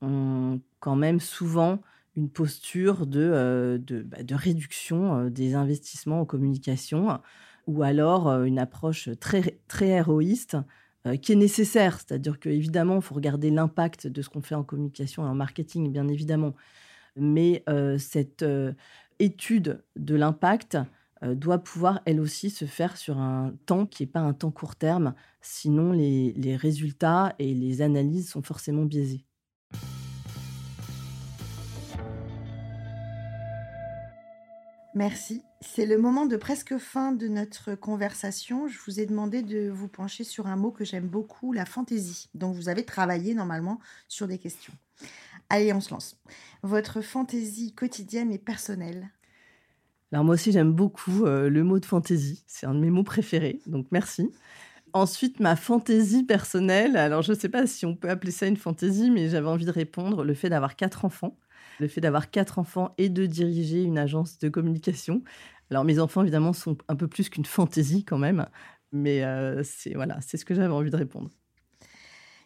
ont 0.00 0.60
quand 0.80 0.96
même 0.96 1.20
souvent 1.20 1.80
une 2.16 2.28
posture 2.28 3.06
de, 3.06 3.30
euh, 3.32 3.78
bah, 4.04 4.22
de, 4.22 4.34
réduction 4.34 5.16
euh, 5.16 5.30
des 5.30 5.54
investissements 5.54 6.20
en 6.20 6.24
communication 6.24 7.20
ou 7.66 7.82
alors 7.82 8.28
euh, 8.28 8.44
une 8.44 8.58
approche 8.58 9.08
très, 9.20 9.58
très 9.68 9.88
héroïste 9.88 10.56
qui 11.20 11.32
est 11.32 11.36
nécessaire. 11.36 11.98
C'est-à-dire 11.98 12.38
qu'évidemment, 12.38 12.94
il 12.94 13.02
faut 13.02 13.16
regarder 13.16 13.50
l'impact 13.50 14.06
de 14.06 14.22
ce 14.22 14.28
qu'on 14.28 14.40
fait 14.40 14.54
en 14.54 14.62
communication 14.62 15.26
et 15.26 15.28
en 15.28 15.34
marketing, 15.34 15.90
bien 15.90 16.06
évidemment. 16.06 16.54
Mais 17.16 17.64
cette 17.98 18.44
étude 19.18 19.82
de 19.96 20.14
l'impact 20.14 20.78
doit 21.22 21.58
pouvoir, 21.58 22.02
elle 22.04 22.20
aussi, 22.20 22.50
se 22.50 22.66
faire 22.66 22.96
sur 22.96 23.18
un 23.18 23.52
temps 23.66 23.84
qui 23.84 24.04
n'est 24.04 24.12
pas 24.12 24.20
un 24.20 24.32
temps 24.32 24.52
court 24.52 24.76
terme. 24.76 25.14
Sinon, 25.40 25.90
les, 25.90 26.34
les 26.34 26.54
résultats 26.54 27.34
et 27.40 27.52
les 27.52 27.82
analyses 27.82 28.30
sont 28.30 28.42
forcément 28.42 28.84
biaisés. 28.84 29.24
Merci. 34.94 35.42
C'est 35.62 35.86
le 35.86 35.96
moment 35.96 36.26
de 36.26 36.36
presque 36.36 36.76
fin 36.76 37.12
de 37.12 37.26
notre 37.26 37.74
conversation. 37.74 38.68
Je 38.68 38.78
vous 38.86 39.00
ai 39.00 39.06
demandé 39.06 39.42
de 39.42 39.70
vous 39.70 39.88
pencher 39.88 40.22
sur 40.22 40.46
un 40.46 40.56
mot 40.56 40.70
que 40.70 40.84
j'aime 40.84 41.06
beaucoup, 41.06 41.52
la 41.54 41.64
fantaisie, 41.64 42.28
dont 42.34 42.50
vous 42.50 42.68
avez 42.68 42.84
travaillé 42.84 43.34
normalement 43.34 43.80
sur 44.08 44.28
des 44.28 44.36
questions. 44.36 44.74
Allez, 45.48 45.72
on 45.72 45.80
se 45.80 45.90
lance. 45.90 46.20
Votre 46.62 47.00
fantaisie 47.00 47.72
quotidienne 47.72 48.32
et 48.32 48.38
personnelle 48.38 49.10
Alors 50.12 50.24
moi 50.24 50.34
aussi 50.34 50.52
j'aime 50.52 50.72
beaucoup 50.72 51.24
euh, 51.24 51.48
le 51.48 51.64
mot 51.64 51.78
de 51.78 51.86
fantaisie. 51.86 52.44
C'est 52.46 52.66
un 52.66 52.74
de 52.74 52.80
mes 52.80 52.90
mots 52.90 53.02
préférés, 53.02 53.60
donc 53.66 53.86
merci. 53.92 54.30
Ensuite, 54.92 55.40
ma 55.40 55.56
fantaisie 55.56 56.22
personnelle, 56.22 56.98
alors 56.98 57.22
je 57.22 57.32
ne 57.32 57.38
sais 57.38 57.48
pas 57.48 57.66
si 57.66 57.86
on 57.86 57.96
peut 57.96 58.10
appeler 58.10 58.30
ça 58.30 58.46
une 58.46 58.58
fantaisie, 58.58 59.10
mais 59.10 59.30
j'avais 59.30 59.48
envie 59.48 59.64
de 59.64 59.70
répondre, 59.70 60.22
le 60.22 60.34
fait 60.34 60.50
d'avoir 60.50 60.76
quatre 60.76 61.06
enfants 61.06 61.38
le 61.78 61.88
fait 61.88 62.00
d'avoir 62.00 62.30
quatre 62.30 62.58
enfants 62.58 62.94
et 62.98 63.08
de 63.08 63.26
diriger 63.26 63.82
une 63.82 63.98
agence 63.98 64.38
de 64.38 64.48
communication. 64.48 65.22
Alors 65.70 65.84
mes 65.84 65.98
enfants, 65.98 66.22
évidemment, 66.22 66.52
sont 66.52 66.76
un 66.88 66.96
peu 66.96 67.08
plus 67.08 67.28
qu'une 67.28 67.44
fantaisie 67.46 68.04
quand 68.04 68.18
même, 68.18 68.46
mais 68.92 69.24
euh, 69.24 69.62
c'est 69.64 69.94
voilà, 69.94 70.20
c'est 70.20 70.36
ce 70.36 70.44
que 70.44 70.54
j'avais 70.54 70.72
envie 70.72 70.90
de 70.90 70.96
répondre. 70.96 71.30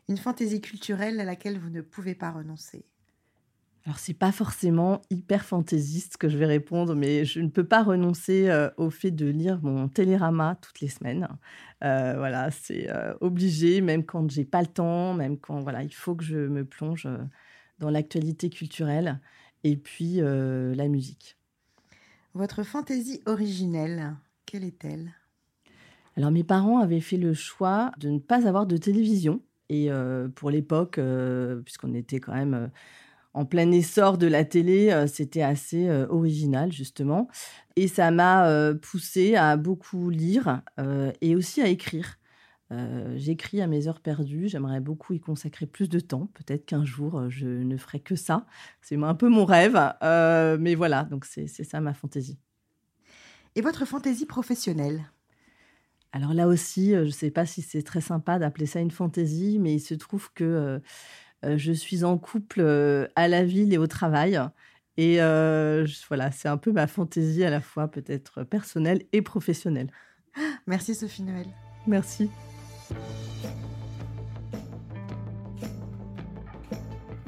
Une 0.09 0.17
fantaisie 0.17 0.61
culturelle 0.61 1.19
à 1.19 1.25
laquelle 1.25 1.59
vous 1.59 1.71
ne 1.71 1.81
pouvez 1.81 2.15
pas 2.15 2.31
renoncer. 2.31 2.85
alors, 3.85 3.99
c'est 3.99 4.15
pas 4.15 4.31
forcément 4.31 5.03
hyper 5.11 5.45
fantaisiste 5.45 6.17
que 6.17 6.29
je 6.29 6.39
vais 6.39 6.47
répondre, 6.47 6.95
mais 6.95 7.25
je 7.25 7.41
ne 7.41 7.49
peux 7.49 7.65
pas 7.65 7.83
renoncer 7.83 8.49
euh, 8.49 8.71
au 8.77 8.91
fait 8.91 9.11
de 9.11 9.27
lire 9.27 9.61
mon 9.63 9.89
télérama 9.89 10.57
toutes 10.63 10.81
les 10.81 10.89
semaines. 10.89 11.29
Euh, 11.83 12.15
voilà, 12.17 12.53
c'est 12.53 12.89
euh, 12.91 13.15
obligé, 13.21 13.81
même 13.81 14.05
quand 14.05 14.31
j'ai 14.31 14.45
pas 14.45 14.61
le 14.61 14.69
temps, 14.69 15.15
même 15.15 15.39
quand 15.39 15.61
voilà, 15.61 15.83
il 15.83 15.93
faut 15.95 16.15
que 16.15 16.25
je 16.25 16.39
me 16.39 16.65
plonge 16.65 17.09
dans 17.79 17.91
l'actualité 17.91 18.51
culturelle 18.51 19.21
et 19.65 19.77
puis 19.77 20.17
la 20.21 20.89
musique. 20.89 21.37
Votre 22.35 22.63
fantaisie 22.63 23.21
originelle, 23.27 24.17
quelle 24.45 24.65
est-elle? 24.65 25.13
Alors, 26.17 26.31
mes 26.31 26.45
parents 26.45 26.79
avaient 26.79 27.01
fait 27.01 27.17
le 27.17 27.35
choix 27.35 27.93
de 27.99 28.09
ne 28.09 28.19
pas 28.19 28.47
avoir 28.47 28.67
de 28.67 28.77
télévision. 28.77 29.43
Et 29.69 29.91
pour 30.35 30.51
l'époque, 30.51 31.01
puisqu'on 31.65 31.95
était 31.95 32.21
quand 32.21 32.35
même 32.35 32.71
en 33.37 33.45
plein 33.45 33.71
essor 33.71 34.17
de 34.17 34.27
la 34.27 34.47
télé, 34.47 34.91
euh, 34.91 35.07
c'était 35.07 35.43
assez 35.43 35.89
euh, 35.89 36.07
original 36.09 36.73
justement. 36.73 37.29
Et 37.77 37.87
ça 37.87 38.11
m'a 38.11 38.49
euh, 38.49 38.75
poussé 38.75 39.37
à 39.37 39.59
beaucoup 39.59 40.09
lire 40.09 40.63
et 41.21 41.37
aussi 41.37 41.61
à 41.61 41.69
écrire. 41.69 42.19
J'écris 43.15 43.61
à 43.61 43.67
mes 43.67 43.87
heures 43.87 44.01
perdues, 44.01 44.49
j'aimerais 44.49 44.81
beaucoup 44.81 45.13
y 45.13 45.21
consacrer 45.21 45.67
plus 45.67 45.89
de 45.89 46.01
temps. 46.01 46.29
Peut-être 46.35 46.67
qu'un 46.67 46.85
jour, 46.85 47.31
je 47.31 47.47
ne 47.47 47.77
ferai 47.77 48.01
que 48.01 48.17
ça. 48.17 48.47
C'est 48.83 49.01
un 49.01 49.15
peu 49.15 49.29
mon 49.29 49.45
rêve. 49.45 49.79
mais 50.03 50.75
voilà, 50.75 51.05
donc 51.05 51.25
c'est 51.25 51.47
ça 51.47 51.81
ma 51.81 51.95
fantaisie. 51.95 52.39
Et 53.55 53.61
votre 53.61 53.85
fantaisie 53.85 54.27
professionnelle? 54.27 55.11
Alors 56.13 56.35
là 56.35 56.49
aussi, 56.49 56.93
je 56.93 57.01
ne 57.01 57.11
sais 57.11 57.31
pas 57.31 57.47
si 57.47 57.63
c'est 57.63 57.83
très 57.83 58.01
sympa 58.01 58.39
d'appeler 58.39 58.67
ça 58.67 58.81
une 58.81 58.91
fantaisie, 58.91 59.59
mais 59.59 59.75
il 59.75 59.81
se 59.81 59.95
trouve 59.95 60.33
que 60.33 60.81
euh, 61.45 61.59
je 61.59 61.73
suis 61.73 62.05
en 62.05 62.19
couple 62.19 62.61
euh, 62.61 63.07
à 63.17 63.29
la 63.29 63.45
ville 63.45 63.73
et 63.73 63.79
au 63.79 63.87
travail. 63.87 64.41
Et 64.97 65.21
euh, 65.21 65.87
voilà, 66.09 66.31
c'est 66.31 66.49
un 66.49 66.57
peu 66.57 66.73
ma 66.73 66.87
fantaisie 66.87 67.45
à 67.45 67.51
la 67.51 67.61
fois 67.61 67.89
peut-être 67.89 68.45
personnelle 68.45 69.03
et 69.13 69.23
professionnelle. 69.23 69.91
Merci 70.67 70.95
Sophie 70.95 71.23
Noël. 71.23 71.47
Merci. 71.87 72.31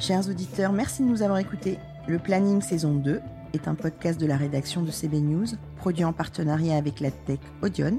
Chers 0.09 0.31
auditeurs, 0.31 0.73
merci 0.73 1.03
de 1.03 1.07
nous 1.07 1.21
avoir 1.21 1.37
écoutés. 1.37 1.77
Le 2.07 2.19
Planning 2.19 2.63
saison 2.63 2.95
2 2.95 3.21
est 3.53 3.69
un 3.69 3.75
podcast 3.75 4.19
de 4.19 4.25
la 4.25 4.39
rédaction 4.39 4.81
de 4.81 4.91
CB 4.91 5.21
News, 5.21 5.45
produit 5.77 6.07
en 6.07 6.15
partenariat 6.15 6.79
avec 6.79 7.01
la 7.01 7.11
tech 7.11 7.41
Audion, 7.61 7.99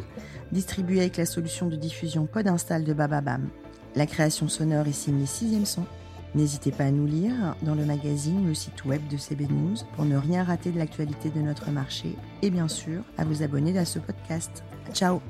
distribué 0.51 1.01
avec 1.01 1.17
la 1.17 1.27
solution 1.27 1.67
de 1.67 1.75
diffusion 1.75 2.25
Podinstall 2.25 2.83
de 2.83 2.93
Bababam. 2.93 3.47
La 3.95 4.07
création 4.07 4.47
sonore 4.47 4.87
est 4.87 4.91
signée 4.91 5.27
Sixième 5.27 5.67
Son. 5.67 5.85
N'hésitez 6.33 6.71
pas 6.71 6.85
à 6.85 6.91
nous 6.91 7.05
lire 7.05 7.55
dans 7.61 7.75
le 7.75 7.85
magazine 7.85 8.43
ou 8.43 8.47
le 8.47 8.55
site 8.55 8.85
web 8.85 9.07
de 9.07 9.17
CB 9.17 9.45
News 9.45 9.75
pour 9.95 10.05
ne 10.05 10.17
rien 10.17 10.43
rater 10.43 10.71
de 10.71 10.79
l'actualité 10.79 11.29
de 11.29 11.41
notre 11.41 11.69
marché 11.69 12.15
et 12.41 12.49
bien 12.49 12.67
sûr 12.67 13.03
à 13.19 13.23
vous 13.23 13.43
abonner 13.43 13.77
à 13.77 13.85
ce 13.85 13.99
podcast. 13.99 14.63
Ciao 14.93 15.21